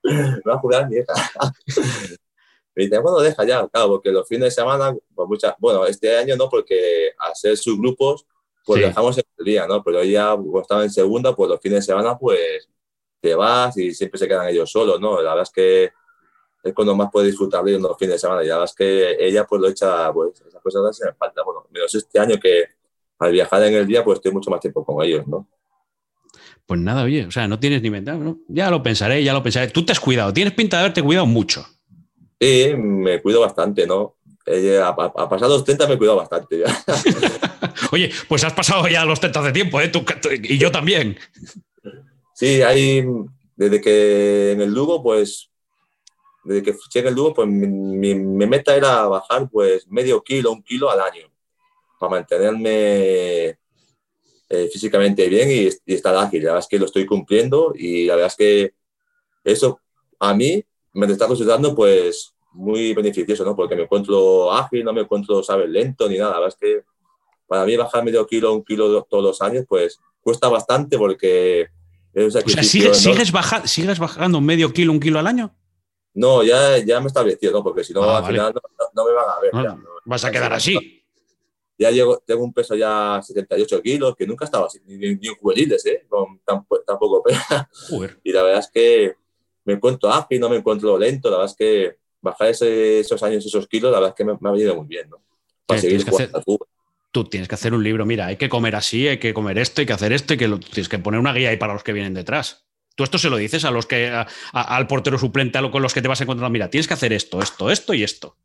[0.03, 1.13] me va a jubilar mi hija.
[2.75, 3.67] me dice, ¿cuándo lo dejas ya?
[3.67, 8.25] Claro, porque los fines de semana, pues muchas, bueno, este año no, porque ser subgrupos,
[8.65, 9.81] pues dejamos el día, ¿no?
[9.81, 12.69] Pero ya cuando estaba en segunda, pues los fines de semana, pues
[13.21, 15.21] te vas y siempre se quedan ellos solos, ¿no?
[15.21, 15.91] La verdad es que
[16.63, 18.43] es cuando más puedes disfrutar de los fines de semana.
[18.43, 21.43] Y la verdad es que ella, pues lo echa, pues esas cosas se me falta.
[21.43, 22.76] Bueno, menos este año que
[23.19, 25.47] al viajar en el día, pues estoy mucho más tiempo con ellos, ¿no?
[26.65, 28.39] Pues nada, oye, o sea, no tienes ni mental, ¿no?
[28.47, 29.69] Ya lo pensaré, ya lo pensaré.
[29.69, 31.65] Tú te has cuidado, tienes pinta de haberte cuidado mucho.
[32.39, 34.17] Sí, me cuido bastante, ¿no?
[34.47, 36.83] a, a, pasar los 30 me cuidado bastante ya.
[37.91, 39.91] Oye, pues has pasado ya los 30 de tiempo, ¿eh?
[40.43, 41.17] y yo también.
[42.33, 43.05] Sí, hay,
[43.55, 45.49] desde que en el Lugo, pues,
[46.43, 50.89] desde que llegué el Lugo, pues mi, meta era bajar pues medio kilo, un kilo
[50.89, 51.27] al año,
[51.99, 53.57] para mantenerme
[54.49, 56.43] eh, físicamente bien y, estar ágil.
[56.43, 58.73] La verdad es que lo estoy cumpliendo y la verdad es que
[59.43, 59.79] eso
[60.19, 63.55] a mí me está resultando pues muy beneficioso, ¿no?
[63.55, 66.31] Porque me encuentro ágil, no me encuentro, ¿sabes?, lento ni nada.
[66.31, 66.83] La verdad es que
[67.45, 71.67] para mí bajar medio kilo, un kilo todos los años, pues cuesta bastante porque
[72.13, 72.97] es un o sea, ¿sigues,
[73.65, 75.53] ¿sigues, bajando medio kilo, un kilo al año?
[76.13, 77.63] No, ya, ya me he establecido, ¿no?
[77.63, 78.53] Porque si no, ah, al final
[78.95, 79.51] no, me van a ver.
[79.53, 80.96] Ah, vas a quedar así.
[81.77, 85.85] Ya llego, tengo un peso ya 78 kilos, que nunca estaba así, ni, ni juveniles,
[85.85, 86.05] ¿eh?
[86.09, 87.39] Con tan, poco peso.
[88.23, 89.15] Y la verdad es que
[89.65, 91.29] me encuentro ágil, no me encuentro lento.
[91.29, 94.51] La verdad es que bajar esos años, esos kilos, la verdad es que me, ha
[94.51, 95.21] venido muy bien, ¿no?
[95.65, 96.41] Para seguir jugando
[97.11, 99.81] tú tienes que hacer un libro, mira, hay que comer así, hay que comer esto,
[99.81, 101.93] hay que hacer esto, y que tienes que poner una guía ahí para los que
[101.93, 102.67] vienen detrás.
[102.95, 104.11] Tú esto se lo dices a los que,
[104.51, 106.93] al portero suplente, a lo, con los que te vas a encontrar, mira, tienes que
[106.93, 108.35] hacer esto, esto, esto y esto.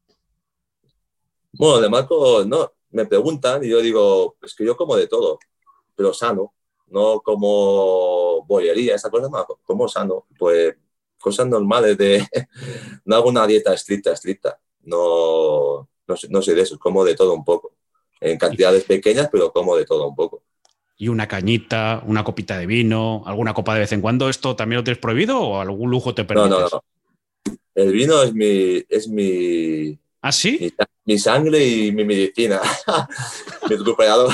[1.53, 5.38] Bueno, de Marco, no, me preguntan y yo digo, es que yo como de todo,
[5.97, 6.53] pero sano,
[6.88, 10.76] no como bollería, esa cosa, no, como sano, pues
[11.18, 12.26] cosas normales de,
[13.05, 17.34] no hago una dieta estricta, estricta, no, no, no sé de eso, como de todo
[17.34, 17.72] un poco
[18.22, 20.43] en cantidades pequeñas, pero como de todo un poco.
[20.97, 24.28] ¿Y una cañita, una copita de vino, alguna copa de vez en cuando?
[24.28, 26.49] ¿Esto también lo tienes prohibido o algún lujo te permite?
[26.49, 26.84] No, no, no.
[27.74, 28.84] El vino es mi.
[28.88, 30.72] Es mi ¿Ah, sí?
[31.04, 32.60] Mi, sangre y mi medicina.
[33.68, 34.32] mi recuperador.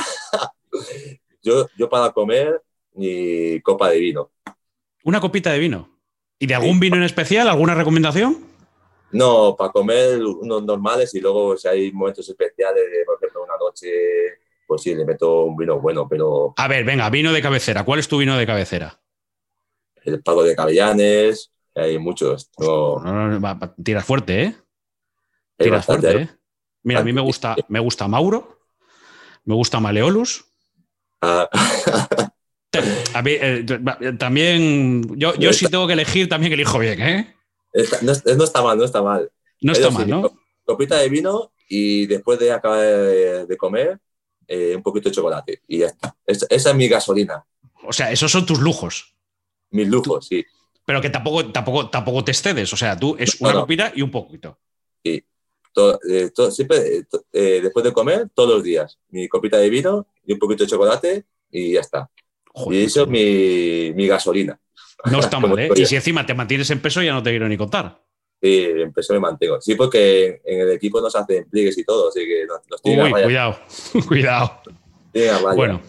[1.43, 2.63] yo, yo para comer,
[2.93, 4.31] ni copa de vino.
[5.05, 5.99] ¿Una copita de vino?
[6.39, 7.49] ¿Y de algún vino en especial?
[7.49, 8.45] ¿Alguna recomendación?
[9.13, 13.89] No, para comer unos normales y luego si hay momentos especiales, por ejemplo, una noche,
[14.67, 16.53] pues sí, le meto un vino bueno, pero...
[16.59, 17.87] A ver, venga, vino de cabecera.
[17.87, 19.01] ¿Cuál es tu vino de cabecera?
[20.05, 22.51] El Pago de Cabellanes, Hay muchos.
[22.59, 24.55] No, No, no, tiras fuerte, ¿eh?
[25.71, 26.35] Bastante, fuerte, ¿eh?
[26.35, 26.39] ¿eh?
[26.85, 28.61] Mira, a mí me gusta, me gusta Mauro,
[29.45, 30.45] me gusta Maleolus.
[31.21, 31.49] Ah,
[33.15, 33.65] A mí, eh,
[34.19, 37.35] también, yo, yo si tengo que elegir, también elijo bien, ¿eh?
[37.73, 39.31] está- no, es- no está mal, no está mal.
[39.63, 40.39] No está mal, sí, ¿no?
[40.65, 43.99] Copita de vino y después de acabar de, de comer,
[44.47, 45.63] eh, un poquito de chocolate.
[45.67, 46.15] Y ya está.
[46.27, 47.45] Es- esa es mi gasolina.
[47.85, 49.15] O sea, esos son tus lujos.
[49.71, 50.45] Mis lujos, sí.
[50.85, 52.73] Pero que tampoco, tampoco, tampoco te excedes.
[52.73, 54.59] O sea, tú es una No, copita y un poquito.
[56.09, 58.99] Eh, todo- siempre, eh, to- eh, después de comer, todos los días.
[59.11, 62.11] Mi copita de vino y un poquito de chocolate y ya está.
[62.53, 64.59] Joder, y eso es mi, mi gasolina.
[65.11, 65.71] no está mal, ¿eh?
[65.77, 68.03] Y si encima te mantienes en peso, ya no te quiero ni contar.
[68.41, 69.61] Sí, en peso me mantengo.
[69.61, 73.11] Sí, porque en el equipo nos hacen pliegues y todo, así que nos, nos Uy,
[73.25, 73.59] cuidado,
[74.09, 74.61] cuidado.
[75.57, 75.81] Bueno,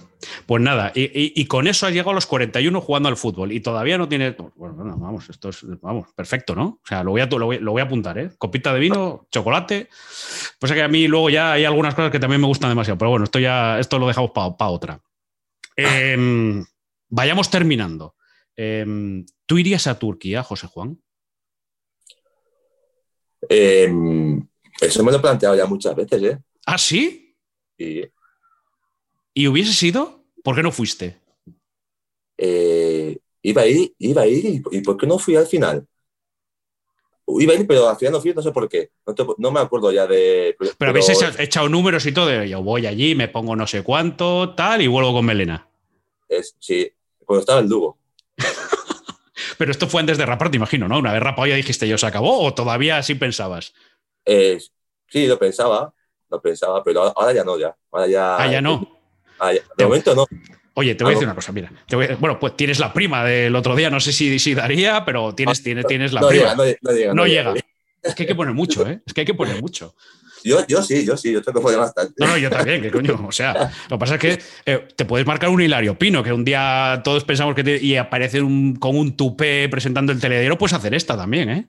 [0.45, 3.51] pues nada, y, y- y con eso has llegado a los 41 jugando al fútbol
[3.51, 4.35] y todavía no tienes.
[4.55, 6.65] Bueno, bueno, vamos, esto es vamos, perfecto, ¿no?
[6.83, 8.31] O sea, lo voy a, lo voy, lo voy a apuntar, ¿eh?
[8.37, 9.87] Copita de vino, chocolate.
[10.59, 13.11] Pues que a mí luego ya hay algunas cosas que también me gustan demasiado, pero
[13.11, 15.01] bueno, esto ya esto lo dejamos para otra.
[15.75, 16.65] Em,
[17.07, 18.15] vayamos terminando.
[18.55, 21.01] Em, ¿Tú irías a Turquía, José Juan?
[23.47, 23.89] Eh,
[24.81, 26.37] eso me lo he planteado ya muchas veces, ¿eh?
[26.65, 27.35] ¿Ah, sí?
[27.77, 28.01] Y,
[29.39, 30.25] ¿Y hubiese sido?
[30.43, 31.17] ¿Por qué no fuiste?
[32.37, 35.87] eh, iba a ir, iba a ir, y, ¿por qué no fui al final?
[37.25, 38.89] Iba a ir, pero al final no fui, no sé por qué.
[39.07, 40.57] No, te- no me acuerdo ya de.
[40.77, 42.27] Pero, habéis echado, echado números y todo.
[42.27, 45.65] de, Yo voy allí, me pongo no sé cuánto, tal, y vuelvo con Melena.
[46.27, 46.91] es- sí,
[47.25, 47.97] cuando estaba en Lugo.
[49.57, 50.99] Pero esto fue antes de rapar, te imagino, ¿no?
[50.99, 52.39] Una vez rapado ya dijiste yo, ¿se acabó?
[52.43, 53.73] ¿O todavía así pensabas?
[54.25, 54.59] Eh,
[55.07, 55.93] sí, lo pensaba,
[56.29, 57.73] lo pensaba, pero ahora ya no, ya.
[57.89, 58.37] Ahora ya.
[58.37, 58.98] Ah, ya no.
[59.39, 60.25] Ah, De momento no.
[60.75, 61.71] Oye, te voy a decir una cosa, mira.
[61.87, 64.53] te voy a- bueno, pues tienes la prima del otro día, no sé si, si
[64.53, 66.43] daría, pero tienes, tienes, tienes la no, prima.
[66.43, 67.13] llega, no, no llega.
[67.13, 67.53] No llega.
[68.01, 69.01] Es que hay que poner mucho, ¿eh?
[69.05, 69.93] Es que hay que poner mucho.
[70.41, 72.13] Yo, yo sí, yo sí, yo tengo que poner bastante.
[72.17, 73.19] No, no, yo también, que coño.
[73.27, 76.31] O sea, lo que pasa es que eh, te puedes marcar un Hilario Pino, que
[76.31, 80.57] un día todos pensamos que te- y aparece un- con un tupé presentando el telediario,
[80.57, 81.67] puedes hacer esta también, ¿eh?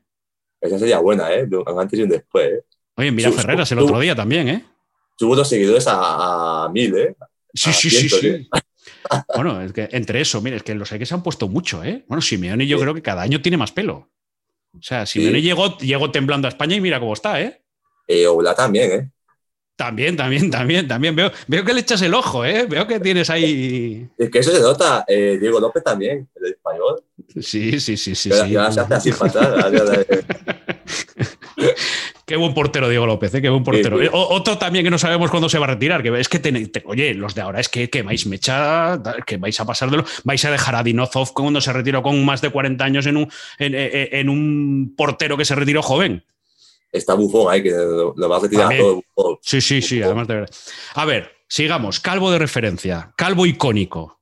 [0.61, 1.49] Esa sería buena, ¿eh?
[1.77, 2.65] Antes y un después, ¿eh?
[2.95, 4.65] Oye, mira Ferreras el otro día también, ¿eh?
[5.19, 7.17] Subo los seguidores a, a mil, ¿eh?
[7.55, 8.27] Sí, a sí, sí, sí.
[8.29, 8.49] ¿eh?
[9.35, 11.83] Bueno, es que entre eso, mire, es que los hay que se han puesto mucho,
[11.85, 12.05] ¿eh?
[12.09, 12.83] Bueno, Simeone yo Sí.
[12.83, 14.09] creo que cada año tiene más pelo.
[14.79, 15.45] O sea, Simeone Sí.
[15.45, 17.61] llegó, llegó temblando a España y mira cómo está, ¿eh?
[18.07, 19.11] Eh, Oblak también, ¿eh?
[19.77, 21.17] También, también, también, también.
[21.17, 22.67] Veo, veo que le echas el ojo, ¿eh?
[22.67, 24.07] Veo que tienes ahí.
[24.19, 25.05] Es que eso se nota.
[25.09, 27.03] Eh, Diego López también, el español.
[27.41, 28.31] Sí, sí, sí, sí.
[28.31, 28.51] sí.
[28.51, 29.73] ya se hace así pasar.
[32.31, 33.43] Qué buen portero Diego López, ¿eh?
[33.43, 33.99] Qué buen portero.
[33.99, 34.11] Sí, sí.
[34.13, 36.01] O- otro también que no sabemos cuándo se va a retirar.
[36.01, 39.59] Que es que, te- oye, los de ahora es que, que vais mecha, que vais
[39.59, 40.05] a pasar de lo.
[40.23, 43.33] Vais a dejar a Dinozov cuando se retiró con más de 40 años en un,
[43.59, 46.25] en, en- en un portero que se retiró joven.
[46.93, 48.81] Está bufón ahí, que lo, va a retirar También.
[48.83, 49.39] todo bufón.
[49.43, 50.51] Sí, sí, sí, además de verdad.
[50.95, 51.99] A ver, sigamos.
[51.99, 54.21] Calvo de referencia, calvo icónico.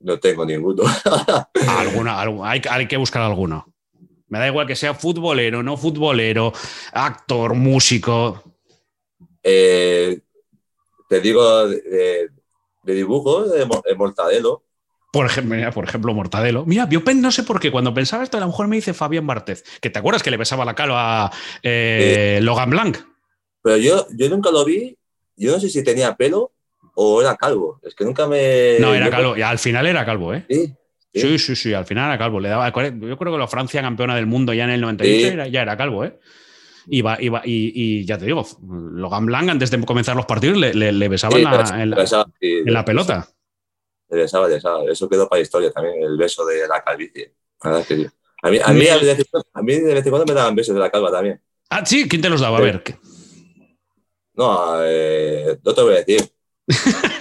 [0.00, 0.82] No tengo ninguno.
[1.68, 3.69] Alguna, algu- hay, hay que buscar alguno.
[4.30, 6.52] Me da igual que sea futbolero, no futbolero,
[6.92, 8.42] actor, músico.
[9.42, 10.20] Eh,
[11.08, 12.30] te digo de,
[12.84, 14.62] dibujo, de, Mo- de Mortadelo.
[15.12, 16.64] Por ejemplo, mira, por ejemplo, Mortadelo.
[16.64, 19.26] Mira, yo no sé por qué, cuando pensaba esto, a lo mejor me dice Fabián
[19.26, 21.32] Bartez, que te acuerdas que le besaba la cara a
[21.64, 22.98] eh, Logan Blanc.
[23.62, 24.96] Pero yo, yo nunca lo vi.
[25.36, 26.52] Yo no sé si tenía pelo
[26.94, 27.80] o era calvo.
[27.82, 28.76] Es que nunca me.
[28.78, 29.36] No, era calvo.
[29.36, 30.46] Y al final era calvo, ¿eh?
[30.48, 30.72] Sí,
[31.14, 31.20] sí.
[31.20, 32.40] Sí, sí, sí, al final era calvo.
[32.40, 35.32] Le daba, yo creo que la Francia campeona del mundo ya en el 98 Sí.
[35.34, 36.18] era- ya era calvo, ¿eh?
[36.88, 40.72] Iba, iba, y, y ya te digo, Logan Blanc antes de comenzar los partidos le,
[40.74, 43.28] le- le besaba Sí, en, la, besaba, en la- besaba, sí, en la pelota.
[44.08, 44.84] Le besaba, le besaba.
[44.90, 47.34] Eso quedó para la historia también, el beso de la calvicie.
[47.62, 48.06] La verdad es que sí.
[48.42, 51.40] A mí, a, mí, de vez en cuando- me daban besos de la calva también.
[51.68, 52.58] Ah, sí, ¿quién te los daba?
[52.58, 52.82] A ver.
[54.34, 56.22] No, eh, no te voy a decir.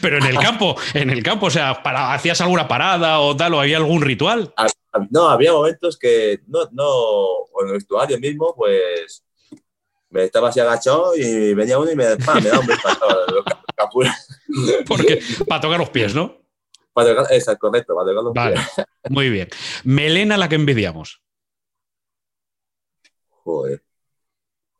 [0.00, 3.54] Pero en el campo, en el campo, o sea, para, ¿hacías alguna parada o tal,
[3.54, 4.52] o había algún ritual?
[4.56, 9.24] A- a- No, había momentos que no, no, o en el vestuario mismo, pues
[10.10, 12.66] me estaba así agachado y venía uno y me, pa, me daba un
[14.86, 16.36] Porque para tocar los pies, ¿no?
[16.92, 18.86] para tocar- Esa, correcto, para tocar los Vale, pies.
[19.10, 19.48] muy bien.
[19.84, 21.20] Melena la que envidiamos.
[23.44, 23.82] Joder.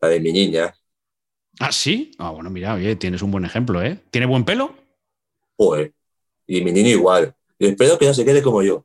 [0.01, 0.75] La de mi niña.
[1.59, 2.13] ¿Ah, sí?
[2.19, 3.99] Ah, bueno, mira, oye, tienes un buen ejemplo, ¿eh?
[4.11, 4.75] ¿Tiene buen pelo?
[5.61, 5.93] Joder.
[6.47, 7.35] Y mi niño igual.
[7.59, 8.83] Y espero que no se quede como yo.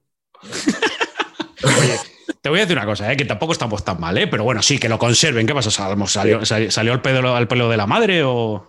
[1.63, 1.95] Oye,
[2.41, 3.15] te voy a decir una cosa, ¿eh?
[3.15, 4.27] que tampoco estamos tan mal, ¿eh?
[4.27, 5.47] pero bueno, sí, que lo conserven.
[5.47, 5.71] ¿Qué pasa?
[5.71, 8.67] ¿Salió, salió, salió el pelo, al pelo de la madre o...?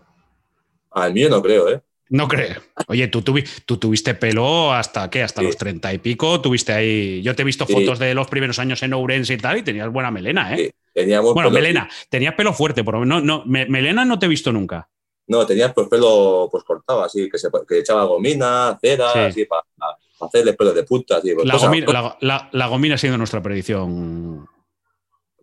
[0.93, 1.81] Al mío no creo, ¿eh?
[2.09, 2.63] No creo.
[2.87, 5.49] Oye, tú, tuvi- tú tuviste pelo hasta qué, hasta Sí.
[5.49, 7.21] los treinta y pico, tuviste ahí.
[7.23, 7.73] Yo te he visto Sí.
[7.73, 10.57] fotos de los primeros años en Ourense y tal, y tenías buena melena, ¿eh?
[10.67, 14.27] Sí, Teníamos Bueno, pelo- melena, tenías pelo fuerte, pero no, no, me- melena no te
[14.27, 14.89] he visto nunca.
[15.29, 19.19] No, tenías pues pelo pues cortado, así, que se que echaba gomina, cera, Sí.
[19.19, 19.63] así, para
[20.21, 21.35] hacerle pelo de puta, así.
[21.35, 24.47] pues, La gomina, la, la- gomina nuestra predicción.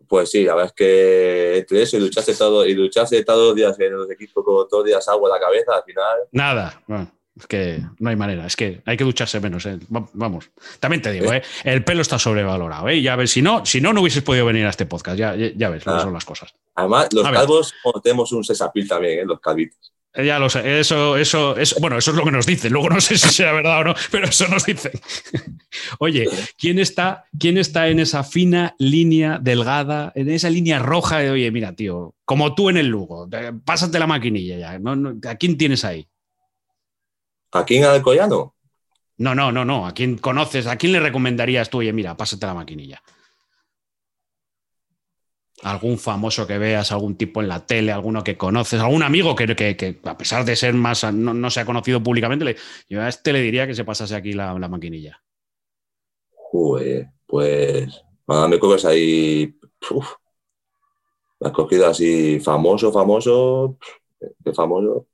[0.08, 3.54] Pues sí, la verdad es que entre eso y ducharse todo, y ducharse todos los
[3.56, 6.82] días en los equipos con todos los días agua en la cabeza, al final, Nada.
[6.86, 9.66] Bueno, es que no hay manera, es que hay que ducharse menos.
[9.66, 9.78] ¿eh?
[9.94, 11.42] Va- Vamos, también te digo, ¿eh?
[11.64, 12.88] el pelo está sobrevalorado.
[12.88, 13.02] ¿eh?
[13.02, 15.18] Ya ves, si no, si no, no hubieses podido venir a este podcast.
[15.18, 16.00] Ya, ya, ves Ah.
[16.00, 16.54] son las cosas.
[16.76, 17.40] además los A ver.
[17.40, 19.24] calvos bueno, tenemos un sesapil también, ¿eh?
[19.24, 19.92] los calvitos.
[20.16, 22.72] Ya lo sé, eso, eso, eso, bueno, eso es lo que nos dicen.
[22.72, 24.92] Luego no sé si sea verdad o no, pero eso nos dicen.
[25.98, 31.30] Oye, ¿quién está, ¿quién está en esa fina línea delgada, en esa línea roja de,
[31.32, 33.28] oye, mira, tío, como tú en el Lugo,
[33.64, 34.78] pásate la maquinilla ya.
[34.78, 36.06] No, ¿A quién tienes ahí?
[37.54, 38.54] Aquí en Alcoyano,
[39.16, 39.86] No, no, no, no.
[39.86, 40.66] ¿A quién conoces?
[40.66, 41.78] ¿A quién le recomendarías tú?
[41.78, 43.00] Oye, mira, pásate la maquinilla.
[45.62, 49.46] Algún famoso que veas, algún tipo en la tele, alguno que conoces, algún amigo que,
[49.54, 52.56] que- que, a pesar de ser más, no, no se ha conocido públicamente, le-
[52.88, 55.22] yo a este le diría que se pasase aquí la, la maquinilla.
[56.50, 59.56] Joder, pues, nada, me coges ahí,
[59.90, 60.08] uf,
[61.40, 63.78] me has cogido así famoso, famoso,
[64.44, 65.06] qué famoso.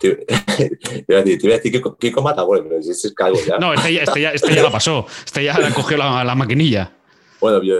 [0.00, 3.58] Te, te iba a decir, a decir Kiko, Kiko Matabuelo, pero si es calvo ya.
[3.58, 5.06] No, este ya, este ya, este ya la pasó.
[5.24, 6.92] Este ya cogió la, la maquinilla.
[7.40, 7.76] Bueno, yo.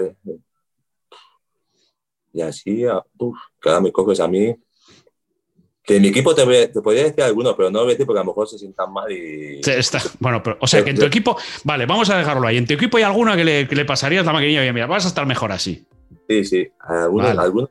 [2.32, 2.84] Y así,
[3.18, 4.54] uf, que ahora me coges a mí.
[5.82, 8.06] Que en mi equipo te, te podría decir alguno, pero no lo voy a decir
[8.06, 9.60] porque a lo mejor se sientan mal y.
[9.64, 12.56] Está- bueno, pero, o sea, que en tu equipo, vale, vamos a dejarlo ahí.
[12.56, 15.08] En tu equipo hay alguna que le, que le pasarías la maquinilla mira, vas a
[15.08, 15.86] estar mejor así.
[16.28, 17.40] Sí, sí, algunos, Vale.
[17.40, 17.70] algunos.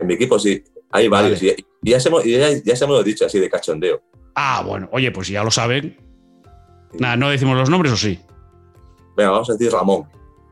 [0.00, 1.40] En mi equipo sí, hay varios.
[1.40, 1.56] Vale.
[1.82, 4.00] Y, y ya, se hemos, ya, ya se me lo he dicho así de cachondeo.
[4.34, 5.96] Ah, bueno, oye, pues ya lo saben.
[6.98, 8.18] Nada, no decimos los nombres o sí.
[9.16, 10.04] Venga, vamos a decir Ramón.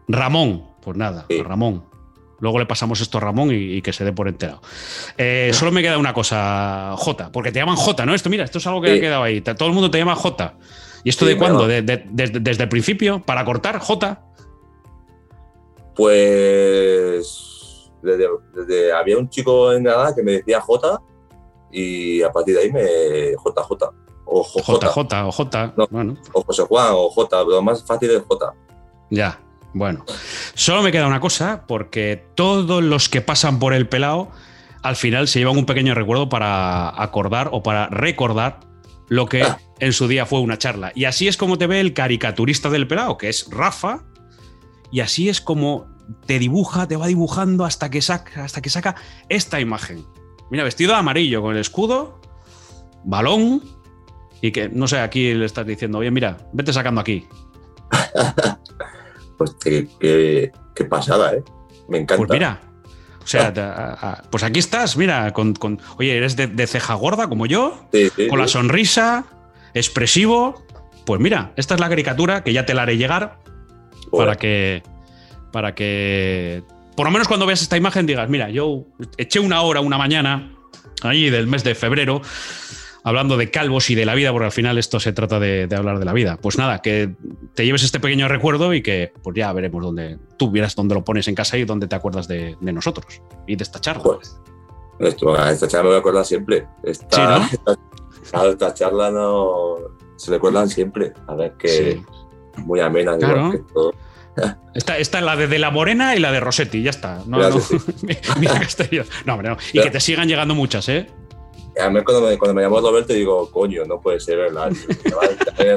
[0.09, 1.43] Ramón, pues nada, Sí.
[1.43, 1.85] Ramón.
[2.41, 4.63] Luego le pasamos esto a Ramón y, y que se dé por enterado.
[5.19, 8.15] Eh, solo me queda una cosa, J, porque te llaman J, ¿no?
[8.15, 8.97] Esto, mira, esto es algo que Sí.
[8.97, 9.43] ha quedado ahí.
[9.43, 10.55] Todo el mundo te llama J.
[11.05, 11.61] ¿Y esto Sí, de cuándo?
[11.61, 11.67] va.
[11.69, 13.21] De- de- desde, desde el principio?
[13.21, 13.79] ¿Para cortar?
[13.79, 14.23] J.
[15.95, 17.47] Pues.
[18.03, 21.01] Desde, desde- había un chico en Granada que me decía J
[21.73, 23.33] y a partir de ahí me.
[23.33, 23.91] JJ.
[24.33, 24.89] O J, J.
[24.89, 25.75] J o J.
[25.77, 25.87] No.
[25.91, 28.53] Bueno, O José Juan o J, pero lo más fácil es J.
[29.11, 29.41] ya.
[29.73, 30.05] Bueno,
[30.55, 34.31] solo me queda una cosa, porque todos los que pasan por el pelao
[34.83, 38.59] al final se llevan un pequeño recuerdo para acordar o para recordar
[39.09, 39.59] lo que Ah.
[39.79, 40.91] en su día fue una charla.
[40.97, 44.03] Y así es como te ve el caricaturista del pelao, que es Rafa,
[44.91, 45.87] y así es como
[46.27, 48.95] te dibuja, te va dibujando hasta que saca, hasta que saca
[49.29, 50.05] esta imagen.
[50.51, 52.21] Mira, vestido de amarillo con el escudo,
[53.05, 53.63] balón,
[54.43, 57.27] y que, no sé, aquí le estás diciendo, oye, mira, vete sacando aquí.
[59.37, 61.43] Pues qué, qué- qué pasada, ¿eh?
[61.89, 62.19] Me encanta.
[62.27, 62.61] Pues mira,
[63.23, 66.67] o sea, te- a- a- pues aquí estás, mira, con, con- oye, eres de, de
[66.67, 69.25] ceja gorda como yo, Sí, sí, con la sonrisa,
[69.73, 70.63] expresivo.
[71.07, 73.39] Pues mira, esta es la caricatura que ya te la haré llegar
[74.11, 74.27] Joder.
[74.27, 74.83] para que,
[75.53, 76.63] para que,
[76.97, 78.85] por lo menos cuando veas esta imagen digas, mira, yo
[79.17, 80.53] eché una hora, una mañana,
[81.03, 82.21] ahí del mes de febrero,
[83.03, 85.77] hablando de calvos y de la vida, porque al final esto se trata de, de
[85.77, 86.37] hablar de la vida.
[86.41, 87.15] Pues nada, que
[87.55, 91.05] te lleves este pequeño recuerdo y que pues ya veremos dónde, tú vieras dónde lo
[91.05, 94.03] pones en casa y dónde te acuerdas de, de nosotros y de esta charla.
[95.39, 96.67] A esta charla me voy a acordar siempre.
[96.83, 97.79] Esta, Sí, esta,
[98.31, 99.77] claro, esta charla no
[100.17, 101.15] se recuerdan siempre.
[101.27, 102.05] A ver que Sí.
[102.59, 103.51] muy amena, igual Claro.
[103.53, 103.95] que todo.
[104.75, 107.23] Esta, esta es la de, de la Morena y la de Rossetti, ya está.
[107.27, 107.61] No, no.
[108.39, 108.61] Mira.
[109.25, 109.57] No, hombre, no.
[109.73, 111.07] Y que te sigan llegando muchas, ¿eh?
[111.81, 114.73] A mí cuando me, cuando me llamó Roberto digo, coño, no puede ser, ¿verdad?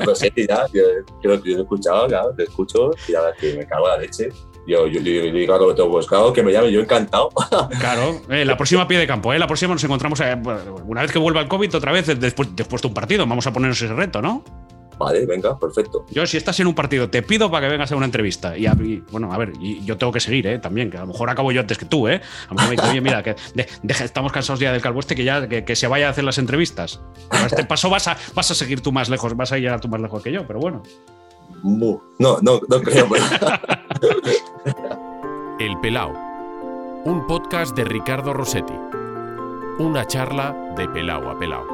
[0.03, 0.82] Rossetti ya, yo,
[1.24, 3.97] yo, yo lo he escuchado, claro, te escucho y verdad que me cago en la
[3.99, 4.30] leche.
[4.66, 7.30] Yo, yo, le le digo a Roberto, pues claro, que me llame, yo encantado.
[7.80, 9.39] Claro, eh, la próxima pie de campo, ¿eh?
[9.39, 10.38] La próxima nos encontramos eh,
[10.86, 13.26] una vez que vuelva el COVID, otra vez después, después de un partido.
[13.26, 14.43] Vamos a ponernos ese reto, ¿no?
[15.04, 16.06] Vale, venga, perfecto.
[16.12, 18.58] Yo, si estás en un partido, te pido para que vengas a una entrevista.
[18.58, 20.60] Y, a- y, bueno, a ver, y yo tengo que seguir, ¿eh?
[20.60, 22.22] También, que a lo mejor acabo yo antes que tú, ¿eh?
[22.47, 24.99] A lo mejor me dice, oye, mira, que de- deja- estamos cansados ya del calvo
[24.99, 27.01] este, que ya que, que se vaya a hacer las entrevistas.
[27.30, 29.88] A este paso vas a, vas a seguir tú más lejos, vas a llegar tú
[29.88, 30.84] más lejos que yo, pero bueno.
[31.64, 32.01] No,
[32.41, 33.08] no, no creo.
[33.10, 33.26] pero-
[35.60, 36.12] El Pelao,
[37.06, 38.74] un podcast de Ricardo Rossetti.
[39.80, 41.66] Una charla de pelao a pelao.